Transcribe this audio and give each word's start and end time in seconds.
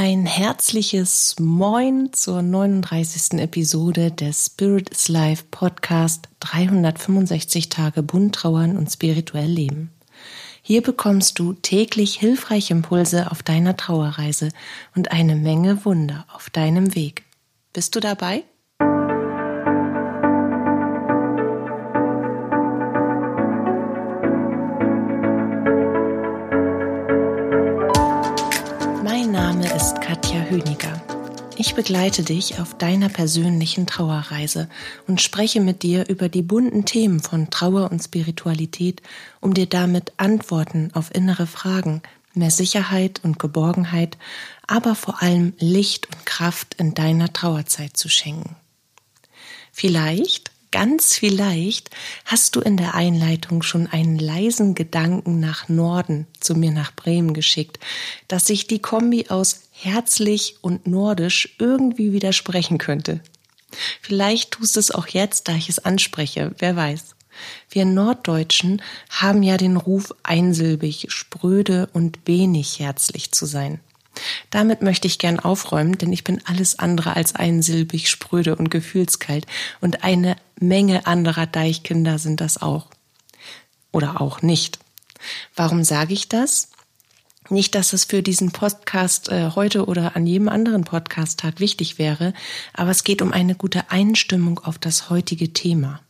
Ein 0.00 0.26
herzliches 0.26 1.34
Moin 1.40 2.12
zur 2.12 2.40
39. 2.40 3.40
Episode 3.40 4.12
des 4.12 4.46
Spirit 4.46 4.90
is 4.90 5.08
Life 5.08 5.46
Podcast 5.50 6.28
365 6.38 7.68
Tage 7.68 8.04
bunt 8.04 8.36
trauern 8.36 8.76
und 8.76 8.88
spirituell 8.88 9.50
leben. 9.50 9.90
Hier 10.62 10.84
bekommst 10.84 11.40
du 11.40 11.52
täglich 11.52 12.14
hilfreiche 12.14 12.74
Impulse 12.74 13.32
auf 13.32 13.42
deiner 13.42 13.76
Trauerreise 13.76 14.50
und 14.94 15.10
eine 15.10 15.34
Menge 15.34 15.84
Wunder 15.84 16.26
auf 16.32 16.48
deinem 16.48 16.94
Weg. 16.94 17.24
Bist 17.72 17.96
du 17.96 17.98
dabei? 17.98 18.44
Begleite 31.78 32.24
dich 32.24 32.58
auf 32.58 32.76
deiner 32.76 33.08
persönlichen 33.08 33.86
Trauerreise 33.86 34.68
und 35.06 35.20
spreche 35.20 35.60
mit 35.60 35.84
dir 35.84 36.08
über 36.08 36.28
die 36.28 36.42
bunten 36.42 36.84
Themen 36.84 37.20
von 37.20 37.50
Trauer 37.50 37.92
und 37.92 38.02
Spiritualität, 38.02 39.00
um 39.40 39.54
dir 39.54 39.66
damit 39.66 40.12
Antworten 40.16 40.90
auf 40.94 41.14
innere 41.14 41.46
Fragen, 41.46 42.02
mehr 42.34 42.50
Sicherheit 42.50 43.20
und 43.22 43.38
Geborgenheit, 43.38 44.18
aber 44.66 44.96
vor 44.96 45.22
allem 45.22 45.52
Licht 45.60 46.08
und 46.12 46.26
Kraft 46.26 46.74
in 46.78 46.94
deiner 46.94 47.32
Trauerzeit 47.32 47.96
zu 47.96 48.08
schenken. 48.08 48.56
Vielleicht 49.70 50.50
Ganz 50.70 51.14
vielleicht 51.14 51.90
hast 52.26 52.54
du 52.54 52.60
in 52.60 52.76
der 52.76 52.94
Einleitung 52.94 53.62
schon 53.62 53.86
einen 53.86 54.18
leisen 54.18 54.74
Gedanken 54.74 55.40
nach 55.40 55.68
Norden 55.70 56.26
zu 56.40 56.54
mir 56.54 56.72
nach 56.72 56.94
Bremen 56.94 57.32
geschickt, 57.32 57.78
dass 58.28 58.46
sich 58.46 58.66
die 58.66 58.78
Kombi 58.78 59.26
aus 59.30 59.62
herzlich 59.70 60.56
und 60.60 60.86
nordisch 60.86 61.54
irgendwie 61.58 62.12
widersprechen 62.12 62.76
könnte. 62.76 63.20
Vielleicht 64.02 64.52
tust 64.52 64.76
es 64.76 64.90
auch 64.90 65.06
jetzt, 65.06 65.48
da 65.48 65.54
ich 65.54 65.70
es 65.70 65.78
anspreche, 65.78 66.54
wer 66.58 66.76
weiß. 66.76 67.14
Wir 67.70 67.84
Norddeutschen 67.84 68.82
haben 69.08 69.42
ja 69.42 69.56
den 69.56 69.76
Ruf, 69.76 70.14
einsilbig, 70.22 71.06
spröde 71.08 71.88
und 71.92 72.18
wenig 72.26 72.78
herzlich 72.78 73.32
zu 73.32 73.46
sein. 73.46 73.80
Damit 74.50 74.82
möchte 74.82 75.06
ich 75.06 75.18
gern 75.18 75.38
aufräumen, 75.38 75.98
denn 75.98 76.12
ich 76.12 76.24
bin 76.24 76.40
alles 76.44 76.78
andere 76.78 77.14
als 77.14 77.34
einsilbig, 77.34 78.10
spröde 78.10 78.56
und 78.56 78.70
gefühlskalt 78.70 79.46
und 79.80 80.02
eine 80.02 80.36
Menge 80.60 81.06
anderer 81.06 81.46
Deichkinder 81.46 82.18
sind 82.18 82.40
das 82.40 82.60
auch. 82.60 82.88
Oder 83.92 84.20
auch 84.20 84.42
nicht. 84.42 84.78
Warum 85.54 85.84
sage 85.84 86.14
ich 86.14 86.28
das? 86.28 86.70
Nicht, 87.50 87.74
dass 87.74 87.94
es 87.94 88.04
für 88.04 88.22
diesen 88.22 88.50
Podcast 88.50 89.30
äh, 89.30 89.52
heute 89.54 89.86
oder 89.86 90.16
an 90.16 90.26
jedem 90.26 90.48
anderen 90.48 90.84
Podcast-Tag 90.84 91.60
wichtig 91.60 91.98
wäre, 91.98 92.34
aber 92.74 92.90
es 92.90 93.04
geht 93.04 93.22
um 93.22 93.32
eine 93.32 93.54
gute 93.54 93.90
Einstimmung 93.90 94.58
auf 94.58 94.78
das 94.78 95.08
heutige 95.08 95.52
Thema. 95.54 96.00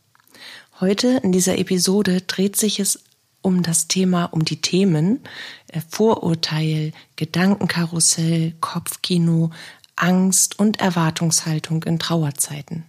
Heute 0.81 1.21
in 1.23 1.31
dieser 1.31 1.57
Episode 1.57 2.21
dreht 2.21 2.57
sich 2.57 2.79
es 2.79 3.03
um 3.41 3.63
das 3.63 3.87
Thema, 3.87 4.25
um 4.25 4.43
die 4.43 4.59
Themen 4.59 5.21
äh, 5.67 5.79
Vorurteil, 5.87 6.91
Gedankenkarussell, 7.15 8.55
Kopfkino, 8.59 9.51
Angst 9.95 10.59
und 10.59 10.81
Erwartungshaltung 10.81 11.83
in 11.83 11.99
Trauerzeiten. 11.99 12.85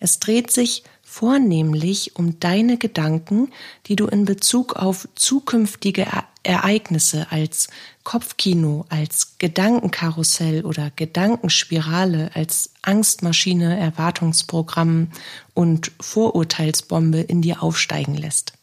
Es 0.00 0.18
dreht 0.18 0.50
sich 0.50 0.82
vornehmlich 1.02 2.16
um 2.16 2.40
deine 2.40 2.78
Gedanken, 2.78 3.52
die 3.86 3.96
du 3.96 4.06
in 4.06 4.24
Bezug 4.24 4.76
auf 4.76 5.08
zukünftige 5.14 6.06
Ereignisse 6.42 7.26
als 7.30 7.68
Kopfkino, 8.02 8.86
als 8.88 9.36
Gedankenkarussell 9.38 10.64
oder 10.64 10.90
Gedankenspirale, 10.96 12.30
als 12.34 12.70
Angstmaschine, 12.82 13.78
Erwartungsprogramm 13.78 15.08
und 15.52 15.92
Vorurteilsbombe 16.00 17.20
in 17.20 17.42
dir 17.42 17.62
aufsteigen 17.62 18.16
lässt. 18.16 18.54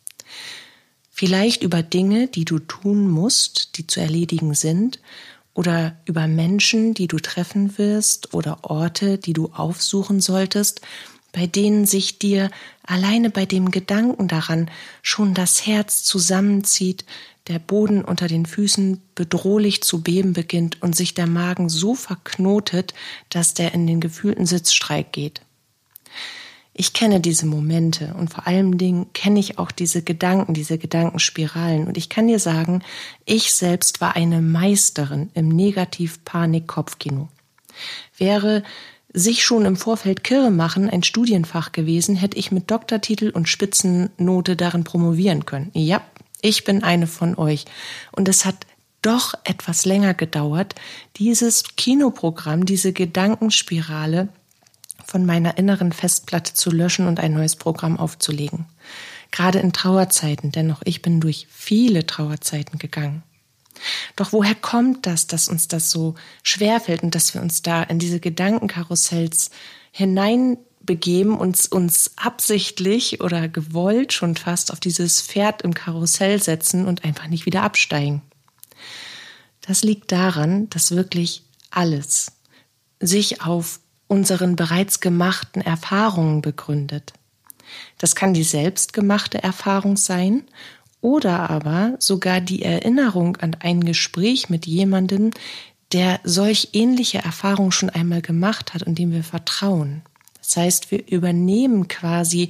Vielleicht 1.11 1.63
über 1.63 1.83
Dinge, 1.83 2.27
die 2.27 2.45
du 2.45 2.59
tun 2.59 3.09
musst, 3.09 3.77
die 3.77 3.85
zu 3.85 3.99
erledigen 3.99 4.53
sind, 4.53 4.99
oder 5.53 5.97
über 6.05 6.27
Menschen, 6.27 6.93
die 6.93 7.07
du 7.07 7.17
treffen 7.17 7.79
wirst, 7.79 8.35
oder 8.35 8.59
Orte, 8.61 9.17
die 9.17 9.33
du 9.33 9.47
aufsuchen 9.47 10.21
solltest, 10.21 10.81
bei 11.31 11.47
denen 11.47 11.85
sich 11.85 12.19
dir 12.19 12.49
alleine 12.83 13.29
bei 13.29 13.45
dem 13.45 13.71
Gedanken 13.71 14.27
daran 14.27 14.69
schon 15.01 15.33
das 15.33 15.65
Herz 15.65 16.03
zusammenzieht, 16.03 17.05
der 17.47 17.59
Boden 17.59 18.03
unter 18.03 18.27
den 18.27 18.45
Füßen 18.45 19.01
bedrohlich 19.15 19.81
zu 19.81 20.01
beben 20.01 20.33
beginnt 20.33 20.81
und 20.81 20.95
sich 20.95 21.13
der 21.13 21.27
Magen 21.27 21.69
so 21.69 21.95
verknotet, 21.95 22.93
dass 23.29 23.53
der 23.53 23.73
in 23.73 23.87
den 23.87 24.01
gefühlten 24.01 24.45
Sitzstreik 24.45 25.11
geht. 25.11 25.41
Ich 26.79 26.93
kenne 26.93 27.19
diese 27.19 27.47
Momente 27.47 28.13
und 28.19 28.31
vor 28.31 28.45
allen 28.45 28.77
Dingen 28.77 29.11
kenne 29.13 29.39
ich 29.39 29.57
auch 29.57 29.71
diese 29.71 30.03
Gedanken, 30.03 30.53
diese 30.53 30.77
Gedankenspiralen. 30.77 31.87
Und 31.87 31.97
ich 31.97 32.07
kann 32.07 32.27
dir 32.27 32.37
sagen, 32.37 32.83
ich 33.25 33.53
selbst 33.53 33.99
war 33.99 34.15
eine 34.15 34.41
Meisterin 34.41 35.31
im 35.33 35.47
Negativ-Panik-Kopfkino. 35.47 37.29
Wäre 38.15 38.61
sich 39.13 39.43
schon 39.43 39.65
im 39.65 39.75
Vorfeld 39.75 40.23
kirre 40.23 40.51
machen 40.51 40.89
ein 40.89 41.03
Studienfach 41.03 41.71
gewesen, 41.71 42.15
hätte 42.15 42.37
ich 42.37 42.51
mit 42.51 42.69
Doktortitel 42.69 43.29
und 43.29 43.49
Spitzennote 43.49 44.55
darin 44.55 44.83
promovieren 44.83 45.45
können. 45.45 45.71
Ja, 45.73 46.01
ich 46.41 46.63
bin 46.63 46.83
eine 46.83 47.07
von 47.07 47.37
euch. 47.37 47.65
Und 48.11 48.27
es 48.27 48.45
hat 48.45 48.67
doch 49.01 49.33
etwas 49.43 49.85
länger 49.85 50.13
gedauert, 50.13 50.75
dieses 51.17 51.75
Kinoprogramm, 51.75 52.65
diese 52.65 52.93
Gedankenspirale 52.93 54.29
von 55.05 55.25
meiner 55.25 55.57
inneren 55.57 55.93
Festplatte 55.93 56.53
zu 56.53 56.69
löschen 56.69 57.07
und 57.07 57.19
ein 57.19 57.33
neues 57.33 57.55
Programm 57.55 57.97
aufzulegen. 57.97 58.65
Gerade 59.31 59.59
in 59.59 59.73
Trauerzeiten, 59.73 60.51
denn 60.51 60.71
auch 60.71 60.81
ich 60.83 61.01
bin 61.01 61.19
durch 61.21 61.47
viele 61.49 62.05
Trauerzeiten 62.05 62.79
gegangen. 62.79 63.23
Doch 64.15 64.31
woher 64.33 64.55
kommt 64.55 65.05
das, 65.05 65.27
dass 65.27 65.49
uns 65.49 65.67
das 65.67 65.91
so 65.91 66.15
schwerfällt 66.43 67.03
und 67.03 67.15
dass 67.15 67.33
wir 67.33 67.41
uns 67.41 67.61
da 67.61 67.83
in 67.83 67.99
diese 67.99 68.19
Gedankenkarussells 68.19 69.51
hineinbegeben, 69.91 71.37
uns, 71.37 71.67
uns 71.67 72.11
absichtlich 72.17 73.21
oder 73.21 73.47
gewollt 73.47 74.13
schon 74.13 74.35
fast 74.35 74.71
auf 74.71 74.79
dieses 74.79 75.21
Pferd 75.21 75.61
im 75.61 75.73
Karussell 75.73 76.41
setzen 76.41 76.87
und 76.87 77.03
einfach 77.03 77.27
nicht 77.27 77.45
wieder 77.45 77.63
absteigen? 77.63 78.21
Das 79.61 79.83
liegt 79.83 80.11
daran, 80.11 80.69
dass 80.69 80.91
wirklich 80.91 81.43
alles 81.71 82.31
sich 82.99 83.41
auf 83.41 83.79
unseren 84.07 84.55
bereits 84.55 85.01
gemachten 85.01 85.61
Erfahrungen 85.61 86.41
begründet. 86.41 87.13
Das 87.97 88.15
kann 88.15 88.33
die 88.33 88.43
selbstgemachte 88.43 89.43
Erfahrung 89.43 89.97
sein 89.97 90.43
oder 91.07 91.49
aber 91.49 91.95
sogar 91.99 92.41
die 92.41 92.63
Erinnerung 92.63 93.37
an 93.37 93.55
ein 93.61 93.85
Gespräch 93.85 94.49
mit 94.49 94.65
jemandem, 94.65 95.31
der 95.93 96.19
solch 96.25 96.71
ähnliche 96.73 97.19
Erfahrungen 97.19 97.71
schon 97.71 97.89
einmal 97.89 98.21
gemacht 98.21 98.73
hat 98.73 98.83
und 98.83 98.99
dem 98.99 99.13
wir 99.13 99.23
vertrauen. 99.23 100.01
Das 100.39 100.57
heißt, 100.57 100.91
wir 100.91 101.07
übernehmen 101.07 101.87
quasi 101.87 102.49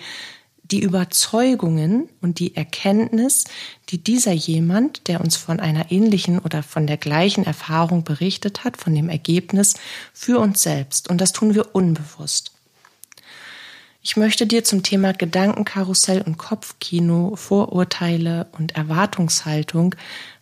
die 0.63 0.81
Überzeugungen 0.81 2.09
und 2.19 2.39
die 2.39 2.55
Erkenntnis, 2.55 3.43
die 3.89 3.99
dieser 3.99 4.33
jemand, 4.33 5.07
der 5.07 5.21
uns 5.21 5.35
von 5.35 5.59
einer 5.59 5.91
ähnlichen 5.91 6.39
oder 6.39 6.63
von 6.63 6.87
der 6.87 6.97
gleichen 6.97 7.43
Erfahrung 7.43 8.03
berichtet 8.03 8.63
hat, 8.63 8.75
von 8.75 8.95
dem 8.95 9.07
Ergebnis 9.07 9.75
für 10.13 10.39
uns 10.39 10.63
selbst. 10.63 11.11
Und 11.11 11.21
das 11.21 11.31
tun 11.31 11.53
wir 11.53 11.75
unbewusst. 11.75 12.56
Ich 14.09 14.15
möchte 14.15 14.47
dir 14.47 14.63
zum 14.63 14.83
Thema 14.83 15.11
Gedankenkarussell 15.11 16.21
und 16.21 16.37
Kopfkino, 16.37 17.35
Vorurteile 17.35 18.47
und 18.57 18.73
Erwartungshaltung 18.77 19.95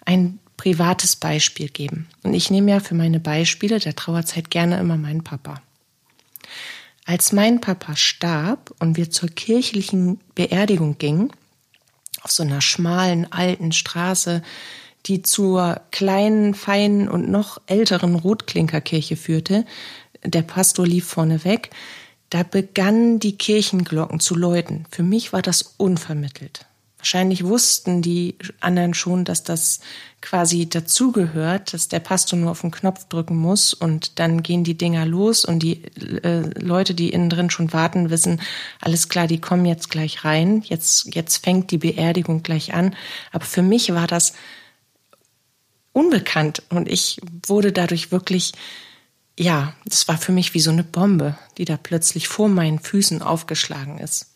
ein 0.05 0.37
privates 0.55 1.15
Beispiel 1.15 1.69
geben. 1.69 2.07
Und 2.21 2.35
ich 2.35 2.51
nehme 2.51 2.69
ja 2.69 2.79
für 2.79 2.93
meine 2.93 3.19
Beispiele 3.19 3.79
der 3.79 3.95
Trauerzeit 3.95 4.51
gerne 4.51 4.77
immer 4.77 4.97
meinen 4.97 5.23
Papa. 5.23 5.63
Als 7.06 7.31
mein 7.31 7.59
Papa 7.59 7.95
starb 7.95 8.71
und 8.77 8.97
wir 8.97 9.09
zur 9.09 9.29
kirchlichen 9.29 10.19
Beerdigung 10.35 11.00
gingen, 11.00 11.31
auf 12.21 12.29
so 12.29 12.44
einer 12.44 12.61
schmalen 12.61 13.31
alten 13.31 13.71
Straße, 13.71 14.44
die 15.07 15.23
zur 15.23 15.81
kleinen, 15.89 16.53
feinen 16.53 17.09
und 17.09 17.31
noch 17.31 17.59
älteren 17.65 18.13
Rotklinkerkirche 18.13 19.15
führte, 19.15 19.65
der 20.23 20.44
Pastor 20.44 20.85
lief 20.85 21.07
vorne 21.07 21.44
weg, 21.45 21.71
da 22.35 22.43
begannen 22.43 23.17
die 23.21 23.37
Kirchenglocken 23.37 24.19
zu 24.19 24.35
läuten. 24.35 24.85
Für 24.91 25.03
mich 25.03 25.31
war 25.31 25.41
das 25.41 25.75
unvermittelt. 25.77 26.65
Wahrscheinlich 26.97 27.45
wussten 27.45 28.01
die 28.01 28.35
anderen 28.59 28.93
schon, 28.93 29.23
dass 29.23 29.45
das 29.45 29.79
quasi 30.19 30.67
dazugehört, 30.67 31.71
dass 31.71 31.87
der 31.87 32.01
Pastor 32.01 32.37
nur 32.37 32.51
auf 32.51 32.59
den 32.59 32.71
Knopf 32.71 33.05
drücken 33.05 33.37
muss 33.37 33.73
und 33.73 34.19
dann 34.19 34.43
gehen 34.43 34.65
die 34.65 34.77
Dinger 34.77 35.05
los 35.05 35.45
und 35.45 35.59
die 35.59 35.85
äh, 36.25 36.41
Leute, 36.59 36.93
die 36.93 37.11
innen 37.11 37.29
drin 37.29 37.51
schon 37.51 37.71
warten, 37.71 38.09
wissen, 38.09 38.41
alles 38.81 39.07
klar, 39.07 39.27
die 39.27 39.39
kommen 39.39 39.65
jetzt 39.65 39.89
gleich 39.89 40.25
rein, 40.25 40.61
jetzt, 40.65 41.15
jetzt 41.15 41.37
fängt 41.37 41.71
die 41.71 41.77
Beerdigung 41.77 42.43
gleich 42.43 42.73
an. 42.73 42.97
Aber 43.31 43.45
für 43.45 43.61
mich 43.61 43.93
war 43.93 44.07
das 44.07 44.33
unbekannt 45.93 46.63
und 46.69 46.89
ich 46.89 47.21
wurde 47.47 47.71
dadurch 47.71 48.11
wirklich, 48.11 48.51
ja, 49.37 49.73
das 49.85 50.07
war 50.07 50.17
für 50.17 50.31
mich 50.31 50.53
wie 50.53 50.59
so 50.59 50.71
eine 50.71 50.83
Bombe, 50.83 51.37
die 51.57 51.65
da 51.65 51.77
plötzlich 51.77 52.27
vor 52.27 52.47
meinen 52.47 52.79
Füßen 52.79 53.21
aufgeschlagen 53.21 53.99
ist. 53.99 54.31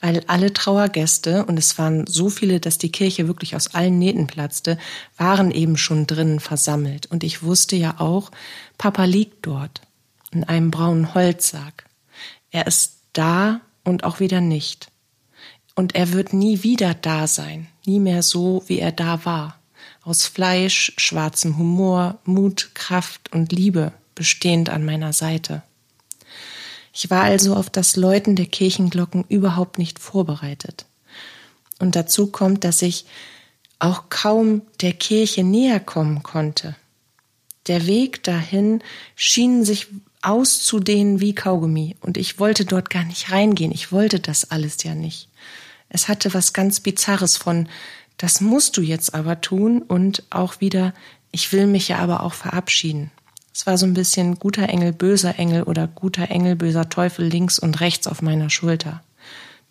Weil 0.00 0.24
alle 0.26 0.52
Trauergäste, 0.52 1.44
und 1.44 1.56
es 1.56 1.78
waren 1.78 2.04
so 2.08 2.28
viele, 2.28 2.58
dass 2.58 2.76
die 2.76 2.90
Kirche 2.90 3.28
wirklich 3.28 3.54
aus 3.54 3.74
allen 3.74 4.00
Nähten 4.00 4.26
platzte, 4.26 4.78
waren 5.16 5.52
eben 5.52 5.76
schon 5.76 6.08
drinnen 6.08 6.40
versammelt. 6.40 7.06
Und 7.06 7.22
ich 7.22 7.44
wusste 7.44 7.76
ja 7.76 8.00
auch, 8.00 8.32
Papa 8.78 9.04
liegt 9.04 9.46
dort 9.46 9.82
in 10.32 10.42
einem 10.42 10.72
braunen 10.72 11.14
Holzsack. 11.14 11.84
Er 12.50 12.66
ist 12.66 12.96
da 13.12 13.60
und 13.84 14.02
auch 14.02 14.18
wieder 14.18 14.40
nicht. 14.40 14.88
Und 15.76 15.94
er 15.94 16.12
wird 16.12 16.32
nie 16.32 16.64
wieder 16.64 16.94
da 16.94 17.28
sein, 17.28 17.68
nie 17.86 18.00
mehr 18.00 18.24
so, 18.24 18.64
wie 18.66 18.80
er 18.80 18.90
da 18.90 19.24
war. 19.24 19.60
Aus 20.02 20.26
Fleisch, 20.26 20.92
schwarzem 20.96 21.56
Humor, 21.58 22.18
Mut, 22.24 22.70
Kraft 22.74 23.32
und 23.32 23.52
Liebe 23.52 23.92
bestehend 24.20 24.68
an 24.68 24.84
meiner 24.84 25.14
Seite. 25.14 25.62
Ich 26.92 27.08
war 27.08 27.22
also 27.22 27.56
auf 27.56 27.70
das 27.70 27.96
Läuten 27.96 28.36
der 28.36 28.44
Kirchenglocken 28.44 29.24
überhaupt 29.30 29.78
nicht 29.78 29.98
vorbereitet. 29.98 30.84
Und 31.78 31.96
dazu 31.96 32.26
kommt, 32.26 32.64
dass 32.64 32.82
ich 32.82 33.06
auch 33.78 34.10
kaum 34.10 34.60
der 34.82 34.92
Kirche 34.92 35.42
näher 35.42 35.80
kommen 35.80 36.22
konnte. 36.22 36.76
Der 37.66 37.86
Weg 37.86 38.22
dahin 38.24 38.82
schien 39.16 39.64
sich 39.64 39.86
auszudehnen 40.20 41.20
wie 41.20 41.34
Kaugummi, 41.34 41.96
und 42.02 42.18
ich 42.18 42.38
wollte 42.38 42.66
dort 42.66 42.90
gar 42.90 43.04
nicht 43.04 43.32
reingehen, 43.32 43.72
ich 43.72 43.90
wollte 43.90 44.20
das 44.20 44.50
alles 44.50 44.82
ja 44.82 44.94
nicht. 44.94 45.30
Es 45.88 46.08
hatte 46.08 46.34
was 46.34 46.52
ganz 46.52 46.80
Bizarres 46.80 47.38
von, 47.38 47.70
das 48.18 48.42
musst 48.42 48.76
du 48.76 48.82
jetzt 48.82 49.14
aber 49.14 49.40
tun 49.40 49.80
und 49.80 50.24
auch 50.28 50.60
wieder, 50.60 50.92
ich 51.32 51.54
will 51.54 51.66
mich 51.66 51.88
ja 51.88 52.00
aber 52.00 52.22
auch 52.22 52.34
verabschieden. 52.34 53.10
Es 53.52 53.66
war 53.66 53.76
so 53.78 53.86
ein 53.86 53.94
bisschen 53.94 54.38
guter 54.38 54.68
Engel, 54.68 54.92
böser 54.92 55.38
Engel 55.38 55.64
oder 55.64 55.86
guter 55.88 56.30
Engel, 56.30 56.56
böser 56.56 56.88
Teufel 56.88 57.26
links 57.26 57.58
und 57.58 57.80
rechts 57.80 58.06
auf 58.06 58.22
meiner 58.22 58.50
Schulter. 58.50 59.02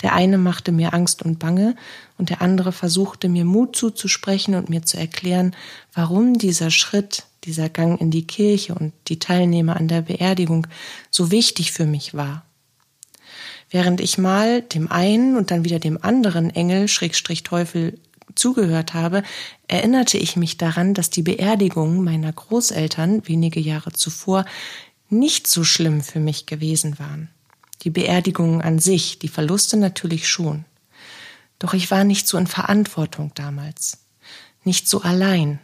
Der 0.01 0.13
eine 0.13 0.37
machte 0.37 0.71
mir 0.71 0.93
Angst 0.93 1.23
und 1.23 1.39
Bange 1.39 1.75
und 2.17 2.29
der 2.29 2.41
andere 2.41 2.71
versuchte 2.71 3.27
mir 3.27 3.45
Mut 3.45 3.75
zuzusprechen 3.75 4.55
und 4.55 4.69
mir 4.69 4.83
zu 4.83 4.97
erklären, 4.97 5.55
warum 5.93 6.37
dieser 6.37 6.71
Schritt, 6.71 7.23
dieser 7.43 7.69
Gang 7.69 7.99
in 7.99 8.11
die 8.11 8.25
Kirche 8.25 8.75
und 8.75 8.93
die 9.07 9.19
Teilnehmer 9.19 9.75
an 9.75 9.87
der 9.87 10.01
Beerdigung 10.01 10.67
so 11.09 11.31
wichtig 11.31 11.71
für 11.71 11.85
mich 11.85 12.13
war. 12.13 12.45
Während 13.69 14.01
ich 14.01 14.17
mal 14.17 14.61
dem 14.61 14.89
einen 14.89 15.37
und 15.37 15.51
dann 15.51 15.63
wieder 15.63 15.79
dem 15.79 16.03
anderen 16.03 16.49
Engel, 16.49 16.87
Schrägstrich 16.87 17.43
Teufel, 17.43 17.99
zugehört 18.35 18.93
habe, 18.93 19.23
erinnerte 19.67 20.17
ich 20.17 20.35
mich 20.35 20.57
daran, 20.57 20.93
dass 20.93 21.09
die 21.09 21.21
Beerdigung 21.21 22.03
meiner 22.03 22.31
Großeltern 22.31 23.27
wenige 23.27 23.59
Jahre 23.59 23.91
zuvor 23.91 24.45
nicht 25.09 25.47
so 25.47 25.63
schlimm 25.63 26.01
für 26.01 26.19
mich 26.19 26.45
gewesen 26.45 26.99
waren. 26.99 27.29
Die 27.83 27.89
Beerdigungen 27.89 28.61
an 28.61 28.79
sich, 28.79 29.19
die 29.19 29.27
Verluste 29.27 29.77
natürlich 29.77 30.27
schon. 30.27 30.65
Doch 31.57 31.73
ich 31.73 31.91
war 31.91 32.03
nicht 32.03 32.27
so 32.27 32.37
in 32.37 32.47
Verantwortung 32.47 33.31
damals, 33.35 33.99
nicht 34.63 34.87
so 34.87 35.01
allein, 35.01 35.59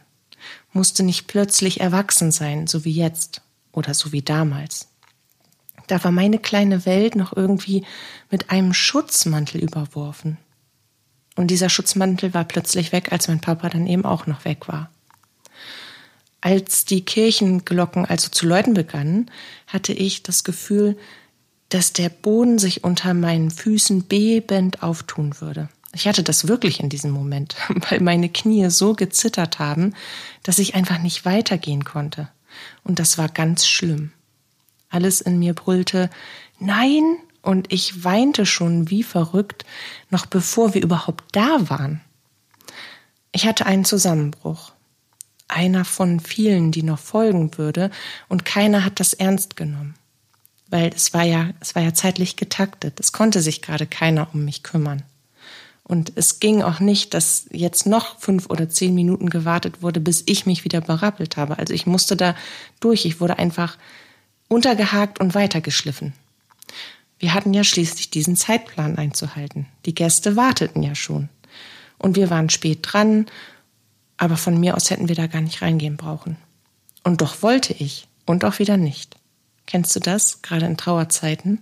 musste 0.74 1.04
nicht 1.04 1.28
plötzlich 1.28 1.80
erwachsen 1.80 2.32
sein, 2.32 2.68
so 2.68 2.86
wie 2.86 2.92
jetzt 2.92 3.42
oder 3.72 3.94
so 3.94 4.12
wie 4.12 4.22
damals. 4.22 4.90
Da 5.88 6.04
war 6.04 6.12
meine 6.12 6.40
kleine 6.40 6.86
Welt 6.86 7.16
noch 7.16 7.36
irgendwie 7.36 7.86
mit 8.32 8.50
einem 8.50 8.74
Schutzmantel 8.74 9.62
überworfen. 9.62 10.38
Und 11.36 11.48
dieser 11.48 11.70
Schutzmantel 11.70 12.34
war 12.34 12.46
plötzlich 12.46 12.92
weg, 12.92 13.12
als 13.12 13.28
mein 13.28 13.42
Papa 13.42 13.70
dann 13.70 13.88
eben 13.88 14.06
auch 14.06 14.26
noch 14.26 14.46
weg 14.46 14.68
war. 14.68 14.90
Als 16.42 16.86
die 16.86 17.04
Kirchenglocken 17.04 18.06
also 18.06 18.30
zu 18.30 18.46
läuten 18.46 18.74
begannen, 18.74 19.32
hatte 19.68 19.94
ich 19.94 20.24
das 20.24 20.44
Gefühl, 20.44 20.98
dass 21.70 21.94
der 21.94 22.10
Boden 22.10 22.60
sich 22.60 22.84
unter 22.84 23.14
meinen 23.14 23.52
Füßen 23.52 24.04
bebend 24.04 24.84
auftun 24.84 25.42
würde. 25.42 25.70
Ich 25.94 26.08
hatte 26.08 26.24
das 26.24 26.48
wirklich 26.48 26.80
in 26.80 26.90
diesem 26.90 27.12
Moment, 27.12 27.56
weil 27.90 28.00
meine 28.00 28.30
Knie 28.30 28.70
so 28.70 28.94
gezittert 28.94 29.60
haben, 29.60 29.94
dass 30.44 30.60
ich 30.60 30.76
einfach 30.76 31.00
nicht 31.00 31.26
weitergehen 31.26 31.84
konnte. 31.84 32.30
Und 32.84 33.00
das 33.00 33.18
war 33.18 33.28
ganz 33.28 33.66
schlimm. 33.68 34.12
Alles 34.90 35.20
in 35.22 35.40
mir 35.40 35.54
brüllte 35.54 36.10
Nein, 36.60 37.18
und 37.46 37.72
ich 37.72 38.04
weinte 38.04 38.46
schon 38.46 38.90
wie 38.90 39.04
verrückt, 39.04 39.66
noch 40.10 40.26
bevor 40.26 40.74
wir 40.74 40.82
überhaupt 40.82 41.24
da 41.32 41.70
waren. 41.70 42.02
Ich 43.32 43.46
hatte 43.46 43.66
einen 43.66 43.86
Zusammenbruch. 43.86 44.72
Einer 45.48 45.86
von 45.86 46.20
vielen, 46.20 46.72
die 46.72 46.82
noch 46.82 46.98
folgen 47.00 47.58
würde, 47.58 47.92
und 48.30 48.46
keiner 48.46 48.84
hat 48.84 49.00
das 49.00 49.14
ernst 49.14 49.56
genommen. 49.56 49.94
Weil 50.70 50.92
es 50.96 51.14
war 51.14 51.24
ja, 51.24 51.52
es 51.60 51.76
war 51.76 51.84
ja 51.84 51.94
zeitlich 51.94 52.36
getaktet. 52.36 53.00
Es 53.00 53.12
konnte 53.12 53.42
sich 53.42 53.62
gerade 53.62 53.86
keiner 53.86 54.28
um 54.34 54.44
mich 54.44 54.64
kümmern. 54.64 55.04
Und 55.84 56.14
es 56.16 56.40
ging 56.40 56.64
auch 56.64 56.80
nicht, 56.80 57.14
dass 57.14 57.46
jetzt 57.52 57.86
noch 57.86 58.20
fünf 58.20 58.50
oder 58.50 58.70
zehn 58.70 58.96
Minuten 58.96 59.30
gewartet 59.30 59.84
wurde, 59.84 60.00
bis 60.00 60.24
ich 60.26 60.48
mich 60.48 60.64
wieder 60.64 60.82
berappelt 60.82 61.38
habe. 61.38 61.60
Also 61.60 61.76
ich 61.76 61.86
musste 61.86 62.16
da 62.16 62.36
durch. 62.80 63.06
Ich 63.06 63.22
wurde 63.22 63.38
einfach 63.38 63.78
untergehakt 64.48 65.20
und 65.20 65.36
weitergeschliffen. 65.36 66.14
Wir 67.20 67.34
hatten 67.34 67.54
ja 67.54 67.64
schließlich 67.64 68.10
diesen 68.10 68.36
Zeitplan 68.36 68.98
einzuhalten. 68.98 69.68
Die 69.86 69.96
Gäste 69.96 70.36
warteten 70.36 70.84
ja 70.84 70.96
schon. 70.96 71.30
Und 71.98 72.16
wir 72.16 72.30
waren 72.30 72.50
spät 72.50 72.80
dran, 72.82 73.28
aber 74.18 74.38
von 74.38 74.60
mir 74.60 74.76
aus 74.76 74.90
hätten 74.90 75.08
wir 75.08 75.16
da 75.16 75.28
gar 75.28 75.42
nicht 75.42 75.62
reingehen 75.62 75.98
brauchen. 75.98 76.38
Und 77.04 77.22
doch 77.22 77.42
wollte 77.42 77.74
ich 77.74 78.08
und 78.26 78.44
auch 78.44 78.60
wieder 78.60 78.78
nicht. 78.78 79.16
Kennst 79.66 79.96
du 79.96 80.00
das, 80.00 80.42
gerade 80.42 80.66
in 80.66 80.78
Trauerzeiten? 80.78 81.62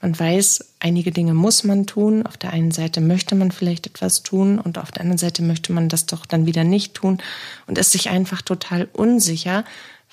Man 0.00 0.18
weiß, 0.18 0.74
einige 0.80 1.10
Dinge 1.10 1.34
muss 1.34 1.64
man 1.64 1.86
tun. 1.86 2.26
Auf 2.26 2.36
der 2.36 2.52
einen 2.52 2.70
Seite 2.70 3.00
möchte 3.00 3.34
man 3.34 3.50
vielleicht 3.50 3.86
etwas 3.86 4.22
tun 4.22 4.58
und 4.58 4.78
auf 4.78 4.92
der 4.92 5.00
anderen 5.00 5.18
Seite 5.18 5.42
möchte 5.42 5.72
man 5.72 5.88
das 5.88 6.06
doch 6.06 6.26
dann 6.26 6.46
wieder 6.46 6.64
nicht 6.64 6.94
tun 6.94 7.18
und 7.66 7.78
ist 7.78 7.92
sich 7.92 8.10
einfach 8.10 8.42
total 8.42 8.88
unsicher, 8.92 9.64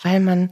weil 0.02 0.20
man 0.20 0.50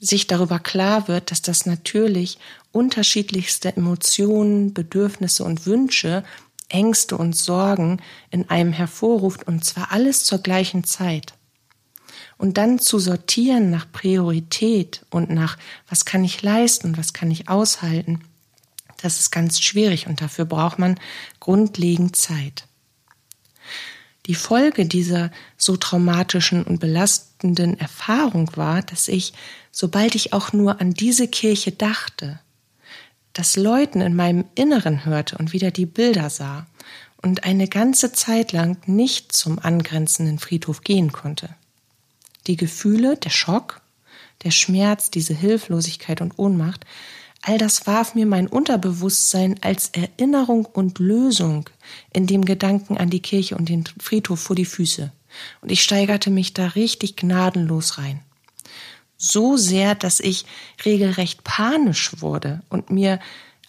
sich 0.00 0.26
darüber 0.26 0.58
klar 0.58 1.08
wird, 1.08 1.30
dass 1.30 1.42
das 1.42 1.66
natürlich 1.66 2.38
unterschiedlichste 2.72 3.76
Emotionen, 3.76 4.72
Bedürfnisse 4.74 5.44
und 5.44 5.66
Wünsche, 5.66 6.24
Ängste 6.68 7.16
und 7.16 7.34
Sorgen 7.34 8.00
in 8.30 8.48
einem 8.50 8.72
hervorruft 8.72 9.46
und 9.46 9.64
zwar 9.64 9.92
alles 9.92 10.24
zur 10.24 10.38
gleichen 10.38 10.84
Zeit. 10.84 11.34
Und 12.36 12.56
dann 12.56 12.78
zu 12.78 12.98
sortieren 12.98 13.70
nach 13.70 13.90
Priorität 13.90 15.04
und 15.10 15.30
nach, 15.30 15.58
was 15.88 16.04
kann 16.04 16.22
ich 16.22 16.42
leisten, 16.42 16.96
was 16.96 17.12
kann 17.12 17.30
ich 17.30 17.48
aushalten, 17.48 18.20
das 19.02 19.20
ist 19.20 19.30
ganz 19.30 19.60
schwierig 19.60 20.06
und 20.06 20.20
dafür 20.20 20.44
braucht 20.44 20.78
man 20.78 20.98
grundlegend 21.40 22.16
Zeit. 22.16 22.66
Die 24.26 24.34
Folge 24.34 24.86
dieser 24.86 25.30
so 25.56 25.76
traumatischen 25.76 26.64
und 26.64 26.80
belastenden 26.80 27.27
Erfahrung 27.78 28.50
war, 28.56 28.82
dass 28.82 29.08
ich, 29.08 29.32
sobald 29.70 30.14
ich 30.14 30.32
auch 30.32 30.52
nur 30.52 30.80
an 30.80 30.92
diese 30.92 31.28
Kirche 31.28 31.72
dachte, 31.72 32.40
das 33.32 33.56
Läuten 33.56 34.00
in 34.00 34.16
meinem 34.16 34.44
Inneren 34.54 35.04
hörte 35.04 35.38
und 35.38 35.52
wieder 35.52 35.70
die 35.70 35.86
Bilder 35.86 36.30
sah 36.30 36.66
und 37.22 37.44
eine 37.44 37.68
ganze 37.68 38.12
Zeit 38.12 38.52
lang 38.52 38.78
nicht 38.86 39.32
zum 39.32 39.58
angrenzenden 39.58 40.38
Friedhof 40.38 40.82
gehen 40.82 41.12
konnte. 41.12 41.50
Die 42.46 42.56
Gefühle, 42.56 43.16
der 43.16 43.30
Schock, 43.30 43.80
der 44.44 44.50
Schmerz, 44.50 45.10
diese 45.10 45.34
Hilflosigkeit 45.34 46.20
und 46.20 46.38
Ohnmacht 46.38 46.84
All 47.42 47.58
das 47.58 47.86
warf 47.86 48.14
mir 48.14 48.26
mein 48.26 48.46
Unterbewusstsein 48.46 49.56
als 49.62 49.90
Erinnerung 49.90 50.66
und 50.66 50.98
Lösung 50.98 51.70
in 52.12 52.26
dem 52.26 52.44
Gedanken 52.44 52.98
an 52.98 53.10
die 53.10 53.22
Kirche 53.22 53.56
und 53.56 53.68
den 53.68 53.84
Friedhof 54.00 54.40
vor 54.40 54.56
die 54.56 54.64
Füße. 54.64 55.12
Und 55.60 55.70
ich 55.70 55.82
steigerte 55.82 56.30
mich 56.30 56.54
da 56.54 56.68
richtig 56.68 57.16
gnadenlos 57.16 57.98
rein. 57.98 58.20
So 59.16 59.56
sehr, 59.56 59.94
dass 59.94 60.20
ich 60.20 60.46
regelrecht 60.84 61.44
panisch 61.44 62.20
wurde 62.20 62.62
und 62.68 62.90
mir 62.90 63.18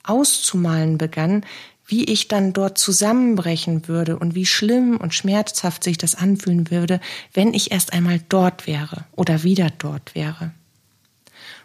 auszumalen 0.04 0.98
begann, 0.98 1.44
wie 1.90 2.04
ich 2.04 2.28
dann 2.28 2.54
dort 2.54 2.78
zusammenbrechen 2.78 3.88
würde 3.88 4.20
und 4.20 4.36
wie 4.36 4.46
schlimm 4.46 4.98
und 4.98 5.16
schmerzhaft 5.16 5.84
sich 5.84 5.98
das 5.98 6.14
anfühlen 6.14 6.70
würde, 6.70 7.00
wenn 7.34 7.54
ich 7.56 7.72
erst 7.72 7.94
einmal 7.94 8.22
dort 8.30 8.68
wäre 8.68 9.06
oder 9.16 9.44
wieder 9.44 9.72
dort 9.72 10.14
wäre. 10.14 10.52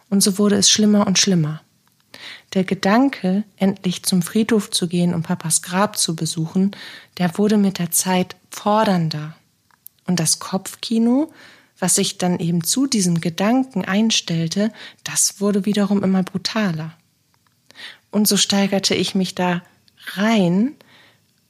Und 0.09 0.23
so 0.23 0.39
wurde 0.39 0.57
es 0.57 0.71
schlimmer 0.71 1.07
und 1.07 1.19
schlimmer. 1.19 1.61
Der 2.55 2.65
Gedanke, 2.65 3.45
endlich 3.57 4.05
zum 4.05 4.23
Friedhof 4.23 4.71
zu 4.71 4.89
gehen 4.89 5.13
und 5.13 5.25
Papas 5.25 5.61
Grab 5.61 5.99
zu 5.99 6.17
besuchen, 6.17 6.71
der 7.19 7.37
wurde 7.37 7.59
mit 7.59 7.79
der 7.79 7.91
Zeit 7.91 8.37
fordernder. 8.51 9.37
Und 10.07 10.21
das 10.21 10.39
Kopfkino, 10.39 11.33
was 11.79 11.97
sich 11.97 12.19
dann 12.19 12.39
eben 12.39 12.63
zu 12.63 12.87
diesem 12.87 13.21
Gedanken 13.21 13.85
einstellte, 13.85 14.73
das 15.03 15.41
wurde 15.41 15.65
wiederum 15.65 16.03
immer 16.03 16.23
brutaler. 16.23 16.97
Und 18.11 18.29
so 18.29 18.37
steigerte 18.37 18.95
ich 18.95 19.15
mich 19.15 19.35
da 19.35 19.63
rein 20.15 20.75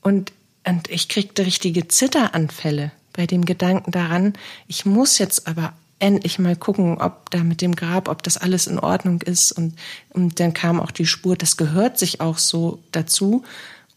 und, 0.01 0.33
und 0.67 0.89
ich 0.89 1.09
kriegte 1.09 1.45
richtige 1.45 1.89
Zitteranfälle, 1.89 2.93
bei 3.13 3.27
dem 3.27 3.45
Gedanken 3.45 3.93
daran, 3.93 4.35
ich 4.67 4.85
muss 4.85 5.19
jetzt 5.19 5.47
aber 5.47 5.73
endlich 5.99 6.39
mal 6.39 6.57
gucken, 6.57 6.99
ob 7.01 7.31
da 7.31 7.43
mit 7.43 7.61
dem 7.63 7.75
Grab, 7.75 8.09
ob 8.09 8.23
das 8.23 8.37
alles 8.37 8.67
in 8.67 8.79
Ordnung 8.79 9.23
ist. 9.23 9.53
Und, 9.53 9.75
und 10.11 10.41
dann 10.41 10.53
kam 10.53 10.81
auch 10.81 10.91
die 10.91 11.07
Spur, 11.07 11.37
das 11.37 11.57
gehört 11.57 11.99
sich 11.99 12.21
auch 12.21 12.39
so 12.39 12.81
dazu. 12.93 13.45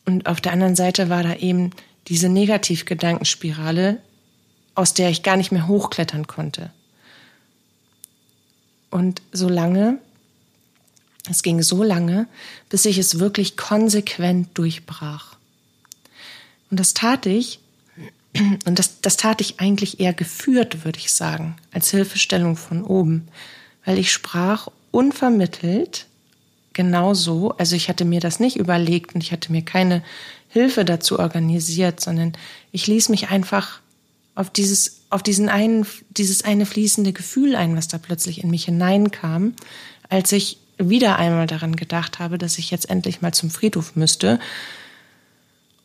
Und 0.05 0.27
auf 0.27 0.39
der 0.39 0.53
anderen 0.53 0.75
Seite 0.75 1.09
war 1.09 1.23
da 1.23 1.35
eben 1.35 1.71
diese 2.07 2.29
Negativgedankenspirale, 2.29 3.97
aus 4.77 4.93
der 4.93 5.09
ich 5.09 5.23
gar 5.23 5.37
nicht 5.37 5.51
mehr 5.51 5.67
hochklettern 5.67 6.27
konnte. 6.27 6.71
Und 8.91 9.23
so 9.31 9.49
lange, 9.49 9.97
es 11.27 11.41
ging 11.41 11.63
so 11.63 11.83
lange, 11.83 12.27
bis 12.69 12.85
ich 12.85 12.99
es 12.99 13.17
wirklich 13.17 13.57
konsequent 13.57 14.55
durchbrach. 14.55 15.35
Und 16.69 16.79
das 16.79 16.93
tat 16.93 17.25
ich, 17.25 17.59
und 18.65 18.77
das, 18.77 19.01
das 19.01 19.17
tat 19.17 19.41
ich 19.41 19.59
eigentlich 19.59 19.99
eher 19.99 20.13
geführt, 20.13 20.85
würde 20.85 20.99
ich 20.99 21.11
sagen, 21.11 21.55
als 21.71 21.89
Hilfestellung 21.89 22.55
von 22.55 22.83
oben, 22.83 23.27
weil 23.83 23.97
ich 23.97 24.11
sprach 24.11 24.67
unvermittelt 24.91 26.05
genauso, 26.73 27.49
also 27.57 27.75
ich 27.75 27.89
hatte 27.89 28.05
mir 28.05 28.19
das 28.19 28.39
nicht 28.39 28.57
überlegt 28.57 29.15
und 29.15 29.23
ich 29.23 29.31
hatte 29.31 29.51
mir 29.51 29.63
keine 29.63 30.03
Hilfe 30.49 30.85
dazu 30.85 31.17
organisiert, 31.17 31.99
sondern 31.99 32.33
ich 32.71 32.85
ließ 32.85 33.09
mich 33.09 33.29
einfach 33.29 33.79
auf 34.37 34.49
dieses, 34.49 35.01
auf 35.09 35.23
diesen 35.23 35.49
einen, 35.49 35.85
dieses 36.11 36.43
eine 36.43 36.65
fließende 36.65 37.13
Gefühl 37.13 37.55
ein, 37.55 37.75
was 37.75 37.87
da 37.87 37.97
plötzlich 37.97 38.43
in 38.43 38.49
mich 38.49 38.65
hineinkam, 38.65 39.53
als 40.09 40.31
ich 40.31 40.59
wieder 40.77 41.17
einmal 41.17 41.47
daran 41.47 41.75
gedacht 41.75 42.19
habe, 42.19 42.37
dass 42.37 42.57
ich 42.57 42.69
jetzt 42.69 42.89
endlich 42.89 43.21
mal 43.21 43.33
zum 43.33 43.49
Friedhof 43.49 43.95
müsste 43.95 44.39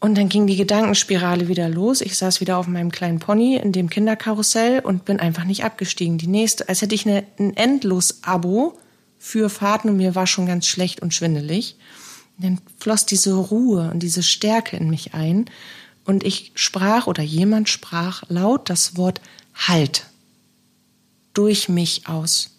und 0.03 0.19
dann 0.19 0.29
ging 0.29 0.49
die 0.49 0.57
Gedankenspirale 0.57 1.47
wieder 1.47 1.69
los. 1.69 2.01
Ich 2.01 2.17
saß 2.17 2.41
wieder 2.41 2.59
auf 2.59 2.67
meinem 2.67 2.91
kleinen 2.91 3.21
Pony 3.21 3.55
in 3.55 3.71
dem 3.71 3.89
Kinderkarussell 3.89 4.81
und 4.81 5.05
bin 5.05 5.21
einfach 5.21 5.45
nicht 5.45 5.63
abgestiegen. 5.63 6.19
Die 6.19 6.27
nächste, 6.27 6.69
als 6.69 6.83
hätte 6.83 6.97
ich 6.97 7.07
eine, 7.07 7.23
ein 7.39 7.57
Endlos-Abo 7.57 8.77
für 9.21 9.49
Fahrten 9.49 9.91
und 9.91 9.99
mir 9.99 10.17
war 10.17 10.27
schon 10.27 10.47
ganz 10.47 10.67
schlecht 10.67 11.01
und 11.01 11.15
schwindelig. 11.15 11.77
Und 12.37 12.45
dann 12.45 12.59
floss 12.81 13.07
diese 13.07 13.33
Ruhe 13.35 13.93
und 13.93 14.03
diese 14.03 14.25
Stärke 14.25 14.77
in 14.77 14.91
mich 14.91 15.15
ein 15.15 15.45
und 16.05 16.25
ich 16.25 16.53
sprach 16.55 17.07
oder 17.07 17.23
jemand 17.23 17.69
sprach 17.69 18.25
laut 18.29 18.69
das 18.71 18.97
Wort 18.97 19.21
Halt 19.55 20.07
durch 21.35 21.69
mich 21.69 22.09
aus. 22.09 22.51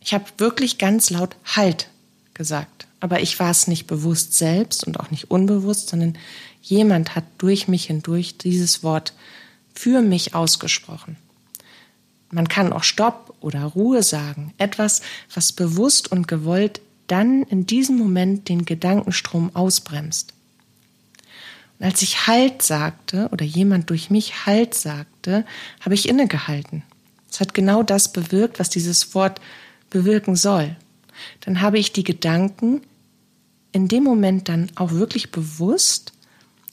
Ich 0.00 0.12
habe 0.12 0.24
wirklich 0.38 0.78
ganz 0.78 1.10
laut 1.10 1.36
Halt 1.44 1.88
gesagt 2.34 2.86
aber 3.02 3.20
ich 3.20 3.40
war 3.40 3.50
es 3.50 3.66
nicht 3.66 3.88
bewusst 3.88 4.34
selbst 4.34 4.86
und 4.86 5.00
auch 5.00 5.10
nicht 5.10 5.28
unbewusst, 5.28 5.88
sondern 5.88 6.16
jemand 6.62 7.16
hat 7.16 7.24
durch 7.38 7.66
mich 7.66 7.86
hindurch 7.86 8.38
dieses 8.38 8.84
Wort 8.84 9.12
für 9.74 10.02
mich 10.02 10.36
ausgesprochen. 10.36 11.16
Man 12.30 12.46
kann 12.46 12.72
auch 12.72 12.84
Stopp 12.84 13.34
oder 13.40 13.64
Ruhe 13.64 14.04
sagen, 14.04 14.54
etwas, 14.56 15.02
was 15.34 15.50
bewusst 15.50 16.12
und 16.12 16.28
gewollt 16.28 16.80
dann 17.08 17.42
in 17.42 17.66
diesem 17.66 17.98
Moment 17.98 18.48
den 18.48 18.66
Gedankenstrom 18.66 19.50
ausbremst. 19.56 20.32
Und 21.82 21.88
als 21.88 22.02
ich 22.02 22.28
Halt 22.28 22.62
sagte 22.62 23.28
oder 23.32 23.44
jemand 23.44 23.90
durch 23.90 24.08
mich 24.08 24.46
Halt 24.46 24.72
sagte, 24.72 25.44
habe 25.80 25.96
ich 25.96 26.08
innegehalten. 26.08 26.84
Es 27.28 27.40
hat 27.40 27.54
genau 27.54 27.82
das 27.82 28.12
bewirkt, 28.12 28.60
was 28.60 28.70
dieses 28.70 29.16
Wort 29.16 29.40
bewirken 29.90 30.36
soll. 30.36 30.76
Dann 31.40 31.60
habe 31.60 31.80
ich 31.80 31.90
die 31.90 32.04
Gedanken 32.04 32.82
in 33.72 33.88
dem 33.88 34.04
Moment 34.04 34.48
dann 34.48 34.70
auch 34.76 34.92
wirklich 34.92 35.32
bewusst 35.32 36.12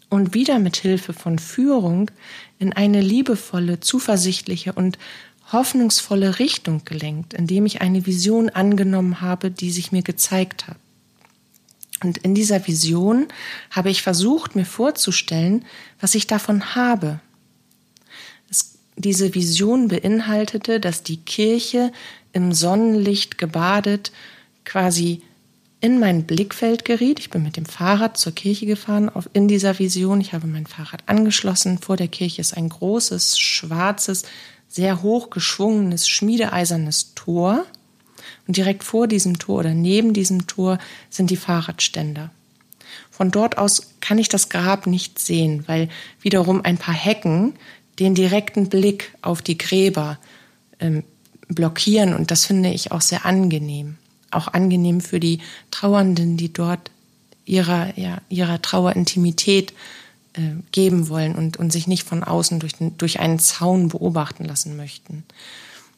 und 0.10 0.36
wieder 0.36 0.60
mit 0.60 0.78
Hilfe 0.78 1.14
von 1.14 1.40
Führung 1.40 2.12
in 2.60 2.72
eine 2.74 3.02
liebevolle, 3.02 3.80
zuversichtliche 3.80 4.74
und 4.74 5.00
hoffnungsvolle 5.52 6.38
Richtung 6.38 6.86
gelenkt, 6.86 7.34
indem 7.34 7.66
ich 7.66 7.82
eine 7.82 8.06
Vision 8.06 8.50
angenommen 8.50 9.22
habe, 9.22 9.50
die 9.50 9.72
sich 9.72 9.92
mir 9.92 10.04
gezeigt 10.04 10.68
hat. 10.68 10.78
Und 12.04 12.20
in 12.20 12.36
dieser 12.36 12.66
Vision 12.68 13.28
habe 13.72 13.90
ich 13.90 14.02
versucht, 14.02 14.56
mir 14.56 14.66
vorzustellen, 14.66 15.66
was 16.00 16.16
ich 16.16 16.28
davon 16.28 16.76
habe. 16.76 17.20
Es, 18.50 18.76
diese 18.96 19.36
Vision 19.36 19.88
beinhaltete, 19.90 20.80
dass 20.80 21.04
die 21.04 21.18
Kirche 21.18 21.92
im 22.32 22.54
Sonnenlicht 22.54 23.38
gebadet 23.38 24.12
quasi 24.66 25.22
in 25.82 26.00
mein 26.00 26.26
Blickfeld 26.26 26.84
geriet. 26.86 27.20
Ich 27.20 27.30
bin 27.30 27.44
mit 27.44 27.56
dem 27.58 27.66
Fahrrad 27.66 28.18
zur 28.18 28.34
Kirche 28.34 28.66
gefahren, 28.66 29.10
auf, 29.10 29.30
in 29.34 29.48
dieser 29.48 29.80
Vision. 29.80 30.20
Ich 30.20 30.34
habe 30.34 30.48
mein 30.48 30.66
Fahrrad 30.66 31.04
angeschlossen. 31.06 31.78
Vor 31.78 31.96
der 31.96 32.10
Kirche 32.10 32.42
ist 32.42 32.56
ein 32.56 32.70
großes, 32.70 33.40
schwarzes, 33.40 34.24
sehr 34.68 35.02
hoch 35.02 35.30
geschwungenes, 35.30 36.08
schmiedeeisernes 36.08 37.14
Tor. 37.16 37.66
Und 38.50 38.58
direkt 38.58 38.84
vor 38.84 39.08
diesem 39.08 39.40
Tor 39.40 39.60
oder 39.60 39.74
neben 39.74 40.12
diesem 40.12 40.48
Tor 40.48 40.78
sind 41.10 41.30
die 41.30 41.38
Fahrradständer. 41.38 42.32
Von 43.10 43.32
dort 43.32 43.58
aus 43.58 43.94
kann 44.02 44.18
ich 44.18 44.28
das 44.28 44.50
Grab 44.50 44.88
nicht 44.88 45.20
sehen, 45.20 45.64
weil 45.68 45.88
wiederum 46.22 46.66
ein 46.66 46.78
paar 46.78 46.94
Hecken 46.94 47.54
den 48.00 48.16
direkten 48.16 48.68
Blick 48.68 49.14
auf 49.22 49.42
die 49.42 49.58
Gräber 49.58 50.18
ähm, 50.82 51.04
blockieren 51.48 52.14
und 52.14 52.32
das 52.32 52.46
finde 52.46 52.70
ich 52.70 52.92
auch 52.92 53.02
sehr 53.02 53.26
angenehm 53.26 53.98
auch 54.32 54.48
angenehm 54.50 55.02
für 55.02 55.20
die 55.20 55.40
Trauernden, 55.72 56.38
die 56.38 56.52
dort 56.52 56.92
ihrer, 57.46 57.98
ja, 57.98 58.22
ihrer 58.30 58.62
Trauerintimität 58.62 59.74
äh, 60.34 60.42
geben 60.72 61.10
wollen 61.10 61.36
und, 61.36 61.58
und 61.58 61.72
sich 61.72 61.88
nicht 61.88 62.08
von 62.08 62.24
außen 62.24 62.60
durch, 62.60 62.74
den, 62.74 62.98
durch 62.98 63.20
einen 63.20 63.40
Zaun 63.40 63.90
beobachten 63.90 64.46
lassen 64.46 64.78
möchten. 64.78 65.24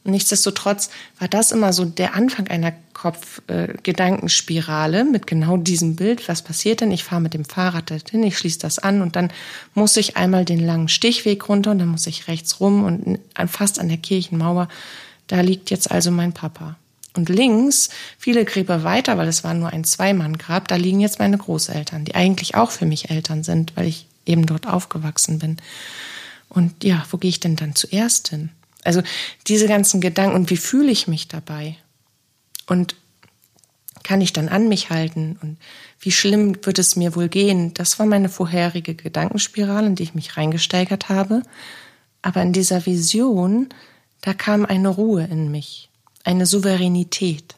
Nichtsdestotrotz 0.04 0.90
war 1.20 1.28
das 1.28 1.52
immer 1.52 1.74
so 1.74 1.86
der 1.86 2.16
Anfang 2.16 2.48
einer 2.48 2.74
Kopfgedankenspirale 2.94 5.00
äh, 5.00 5.04
mit 5.04 5.28
genau 5.28 5.58
diesem 5.58 5.96
Bild. 5.96 6.28
Was 6.28 6.42
passiert 6.42 6.82
denn? 6.82 6.92
Ich 6.92 7.04
fahre 7.04 7.22
mit 7.22 7.34
dem 7.34 7.46
Fahrrad 7.46 7.90
dorthin, 7.90 8.24
ich 8.24 8.38
schließe 8.38 8.60
das 8.60 8.80
an 8.80 9.02
und 9.02 9.16
dann 9.16 9.32
muss 9.74 9.98
ich 9.98 10.18
einmal 10.18 10.46
den 10.46 10.60
langen 10.60 10.88
Stichweg 10.88 11.50
runter 11.50 11.72
und 11.72 11.80
dann 11.80 11.88
muss 11.88 12.08
ich 12.08 12.28
rechts 12.28 12.60
rum 12.60 12.84
und 12.84 13.20
fast 13.50 13.80
an 13.80 13.90
der 13.90 13.98
Kirchenmauer. 13.98 14.68
Da 15.28 15.42
liegt 15.42 15.72
jetzt 15.72 15.90
also 15.90 16.12
mein 16.12 16.34
Papa. 16.34 16.76
Und 17.16 17.30
links, 17.30 17.90
viele 18.18 18.46
Gräber 18.46 18.84
weiter, 18.84 19.18
weil 19.18 19.28
es 19.28 19.44
war 19.44 19.54
nur 19.54 19.70
ein 19.70 19.84
Zweimann-Grab, 19.84 20.68
da 20.68 20.76
liegen 20.76 21.02
jetzt 21.02 21.20
meine 21.20 21.38
Großeltern, 21.38 22.06
die 22.06 22.16
eigentlich 22.16 22.56
auch 22.56 22.72
für 22.72 22.86
mich 22.86 23.10
Eltern 23.10 23.44
sind, 23.44 23.76
weil 23.76 23.88
ich 23.88 24.08
eben 24.26 24.46
dort 24.46 24.68
aufgewachsen 24.68 25.40
bin. 25.40 25.58
Und 26.48 26.84
ja, 26.84 27.06
wo 27.10 27.18
gehe 27.18 27.30
ich 27.30 27.40
denn 27.40 27.56
dann 27.56 27.76
zuerst 27.76 28.30
hin? 28.30 28.50
Also 28.84 29.02
diese 29.48 29.68
ganzen 29.68 30.02
Gedanken 30.02 30.36
und 30.36 30.50
wie 30.50 30.58
fühle 30.58 30.92
ich 30.92 31.08
mich 31.08 31.28
dabei? 31.28 31.78
Und 32.68 32.96
kann 34.04 34.22
ich 34.22 34.34
dann 34.34 34.50
an 34.50 34.68
mich 34.68 34.90
halten? 34.90 35.38
Und 35.42 35.58
wie 36.00 36.12
schlimm 36.12 36.58
wird 36.64 36.80
es 36.80 36.96
mir 36.96 37.16
wohl 37.16 37.30
gehen? 37.30 37.74
Das 37.74 38.00
war 38.00 38.06
meine 38.06 38.30
vorherige 38.30 38.96
Gedankenspirale, 38.96 39.88
in 39.88 39.96
die 39.96 40.04
ich 40.04 40.16
mich 40.16 40.38
reingesteigert 40.38 41.10
habe. 41.10 41.44
Aber 42.24 42.42
in 42.42 42.54
dieser 42.54 42.86
Vision, 42.86 43.70
da 44.22 44.34
kam 44.34 44.66
eine 44.66 44.90
Ruhe 44.90 45.26
in 45.26 45.52
mich 45.52 45.92
eine 46.24 46.46
Souveränität, 46.46 47.56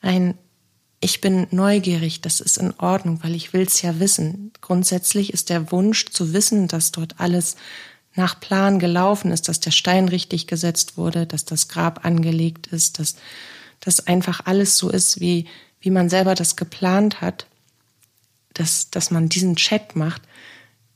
ein 0.00 0.36
ich 0.98 1.20
bin 1.20 1.46
neugierig, 1.50 2.22
das 2.22 2.40
ist 2.40 2.56
in 2.56 2.72
Ordnung, 2.78 3.22
weil 3.22 3.34
ich 3.34 3.52
will's 3.52 3.82
ja 3.82 4.00
wissen. 4.00 4.50
Grundsätzlich 4.62 5.32
ist 5.32 5.50
der 5.50 5.70
Wunsch 5.70 6.06
zu 6.06 6.32
wissen, 6.32 6.68
dass 6.68 6.90
dort 6.90 7.20
alles 7.20 7.56
nach 8.16 8.40
Plan 8.40 8.78
gelaufen 8.78 9.30
ist, 9.30 9.48
dass 9.48 9.60
der 9.60 9.70
Stein 9.70 10.08
richtig 10.08 10.46
gesetzt 10.46 10.96
wurde, 10.96 11.26
dass 11.26 11.44
das 11.44 11.68
Grab 11.68 12.04
angelegt 12.04 12.68
ist, 12.68 12.98
dass 12.98 13.16
das 13.80 14.06
einfach 14.06 14.40
alles 14.44 14.78
so 14.78 14.90
ist, 14.90 15.20
wie, 15.20 15.46
wie 15.80 15.90
man 15.90 16.08
selber 16.08 16.34
das 16.34 16.56
geplant 16.56 17.20
hat, 17.20 17.46
dass, 18.54 18.90
dass 18.90 19.10
man 19.10 19.28
diesen 19.28 19.56
Check 19.56 19.96
macht, 19.96 20.22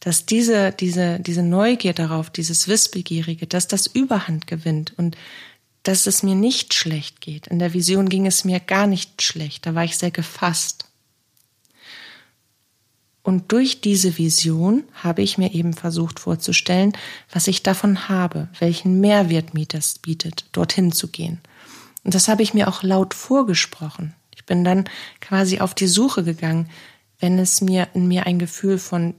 dass 0.00 0.25
diese, 0.25 0.73
diese, 0.73 1.21
diese 1.21 1.43
Neugier 1.43 1.93
darauf, 1.93 2.31
dieses 2.31 2.69
Wissbegierige, 2.69 3.47
dass 3.47 3.69
das 3.69 3.87
Überhand 3.87 4.47
gewinnt 4.47 4.95
und 4.97 5.17
dass 5.83 6.07
es 6.07 6.23
mir 6.23 6.35
nicht 6.35 6.75
schlecht 6.75 7.21
geht. 7.21 7.47
In 7.47 7.59
der 7.59 7.73
Vision 7.73 8.09
ging 8.09 8.27
es 8.27 8.45
mir 8.45 8.61
gar 8.61 8.87
nicht 8.87 9.23
schlecht, 9.23 9.67
da 9.67 9.75
war 9.75 9.85
ich 9.85 9.97
sehr 9.97 10.11
gefasst. 10.11 10.87
Und 13.30 13.52
durch 13.52 13.80
diese 13.80 14.18
Vision 14.18 14.82
habe 14.92 15.22
ich 15.22 15.38
mir 15.38 15.54
eben 15.54 15.72
versucht 15.72 16.18
vorzustellen, 16.18 16.94
was 17.30 17.46
ich 17.46 17.62
davon 17.62 18.08
habe, 18.08 18.49
welchen 18.58 19.00
Mehrwert 19.00 19.54
mir 19.54 19.66
das 19.66 20.00
bietet, 20.00 20.46
dorthin 20.50 20.90
zu 20.90 21.06
gehen. 21.06 21.38
Und 22.02 22.16
das 22.16 22.26
habe 22.26 22.42
ich 22.42 22.54
mir 22.54 22.66
auch 22.66 22.82
laut 22.82 23.14
vorgesprochen. 23.14 24.14
Ich 24.34 24.46
bin 24.46 24.64
dann 24.64 24.88
quasi 25.20 25.60
auf 25.60 25.76
die 25.76 25.87
Suche 25.87 26.25
gegangen, 26.25 26.68
wenn 27.20 27.38
es 27.38 27.60
mir 27.60 27.87
in 27.94 28.08
mir 28.08 28.26
ein 28.26 28.40
Gefühl 28.40 28.78
von 28.78 29.14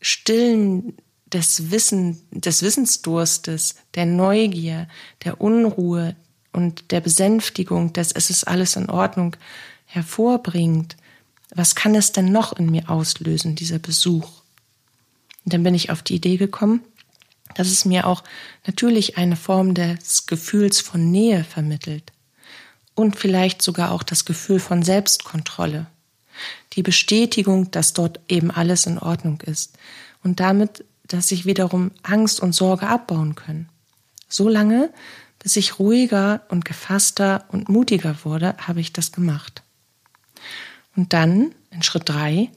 stillen 0.00 0.92
des 1.26 1.72
Wissen, 1.72 2.20
des 2.30 2.62
Wissensdurstes, 2.62 3.74
der 3.96 4.06
Neugier, 4.06 4.86
der 5.24 5.40
Unruhe 5.40 6.14
und 6.52 6.92
der 6.92 7.00
Besänftigung, 7.00 7.92
dass 7.92 8.12
es 8.12 8.30
ist 8.30 8.44
alles 8.46 8.76
in 8.76 8.88
Ordnung 8.88 9.34
hervorbringt, 9.84 10.96
was 11.54 11.74
kann 11.74 11.94
es 11.94 12.12
denn 12.12 12.32
noch 12.32 12.52
in 12.52 12.70
mir 12.70 12.90
auslösen, 12.90 13.54
dieser 13.54 13.78
Besuch? 13.78 14.28
Und 15.44 15.54
dann 15.54 15.62
bin 15.62 15.74
ich 15.74 15.90
auf 15.90 16.02
die 16.02 16.16
Idee 16.16 16.36
gekommen, 16.36 16.82
dass 17.54 17.68
es 17.68 17.84
mir 17.84 18.06
auch 18.06 18.22
natürlich 18.66 19.16
eine 19.16 19.36
Form 19.36 19.74
des 19.74 20.26
Gefühls 20.26 20.80
von 20.80 21.10
Nähe 21.10 21.44
vermittelt 21.44 22.12
und 22.94 23.16
vielleicht 23.16 23.62
sogar 23.62 23.92
auch 23.92 24.02
das 24.02 24.24
Gefühl 24.24 24.60
von 24.60 24.82
Selbstkontrolle, 24.82 25.86
die 26.74 26.82
Bestätigung, 26.82 27.70
dass 27.70 27.94
dort 27.94 28.20
eben 28.28 28.50
alles 28.50 28.86
in 28.86 28.98
Ordnung 28.98 29.40
ist 29.40 29.78
und 30.22 30.40
damit, 30.40 30.84
dass 31.06 31.28
sich 31.28 31.46
wiederum 31.46 31.90
Angst 32.02 32.40
und 32.40 32.54
Sorge 32.54 32.86
abbauen 32.86 33.34
können. 33.34 33.68
So 34.28 34.48
lange, 34.48 34.92
bis 35.38 35.56
ich 35.56 35.78
ruhiger 35.78 36.42
und 36.48 36.64
gefasster 36.64 37.46
und 37.48 37.68
mutiger 37.68 38.16
wurde, 38.24 38.54
habe 38.58 38.80
ich 38.80 38.92
das 38.92 39.12
gemacht. 39.12 39.62
Und 40.98 41.12
dann, 41.12 41.54
in 41.70 41.84
Schritt 41.84 42.08
drei, 42.08 42.50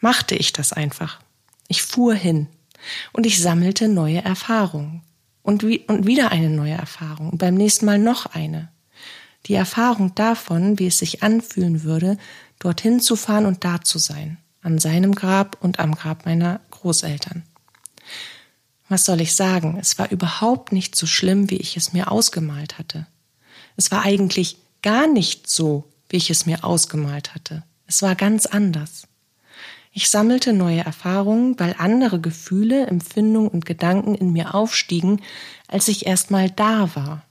machte 0.00 0.36
ich 0.36 0.54
das 0.54 0.72
einfach. 0.72 1.20
Ich 1.68 1.82
fuhr 1.82 2.14
hin 2.14 2.46
und 3.12 3.26
ich 3.26 3.42
sammelte 3.42 3.88
neue 3.88 4.24
Erfahrungen. 4.24 5.02
Und, 5.42 5.62
wie, 5.64 5.80
und 5.80 6.06
wieder 6.06 6.32
eine 6.32 6.48
neue 6.48 6.72
Erfahrung. 6.72 7.28
Und 7.28 7.36
beim 7.36 7.52
nächsten 7.54 7.84
Mal 7.84 7.98
noch 7.98 8.24
eine. 8.24 8.70
Die 9.44 9.52
Erfahrung 9.52 10.14
davon, 10.14 10.78
wie 10.78 10.86
es 10.86 10.96
sich 10.96 11.22
anfühlen 11.22 11.82
würde, 11.82 12.16
dorthin 12.58 13.00
zu 13.00 13.16
fahren 13.16 13.44
und 13.44 13.64
da 13.64 13.82
zu 13.82 13.98
sein. 13.98 14.38
An 14.62 14.78
seinem 14.78 15.14
Grab 15.14 15.58
und 15.60 15.78
am 15.78 15.94
Grab 15.94 16.24
meiner 16.24 16.62
Großeltern. 16.70 17.42
Was 18.88 19.04
soll 19.04 19.20
ich 19.20 19.34
sagen? 19.34 19.76
Es 19.78 19.98
war 19.98 20.10
überhaupt 20.10 20.72
nicht 20.72 20.96
so 20.96 21.04
schlimm, 21.06 21.50
wie 21.50 21.58
ich 21.58 21.76
es 21.76 21.92
mir 21.92 22.10
ausgemalt 22.10 22.78
hatte. 22.78 23.06
Es 23.76 23.90
war 23.90 24.06
eigentlich 24.06 24.56
gar 24.80 25.06
nicht 25.06 25.50
so, 25.50 25.84
wie 26.08 26.16
ich 26.16 26.30
es 26.30 26.46
mir 26.46 26.64
ausgemalt 26.64 27.34
hatte. 27.34 27.62
Es 27.86 28.02
war 28.02 28.14
ganz 28.14 28.46
anders. 28.46 29.06
Ich 29.92 30.10
sammelte 30.10 30.52
neue 30.52 30.80
Erfahrungen, 30.80 31.58
weil 31.60 31.76
andere 31.78 32.20
Gefühle, 32.20 32.86
Empfindungen 32.86 33.48
und 33.48 33.64
Gedanken 33.64 34.14
in 34.14 34.32
mir 34.32 34.54
aufstiegen, 34.54 35.22
als 35.68 35.86
ich 35.86 36.06
erstmal 36.06 36.50
da 36.50 36.94
war. 36.96 37.24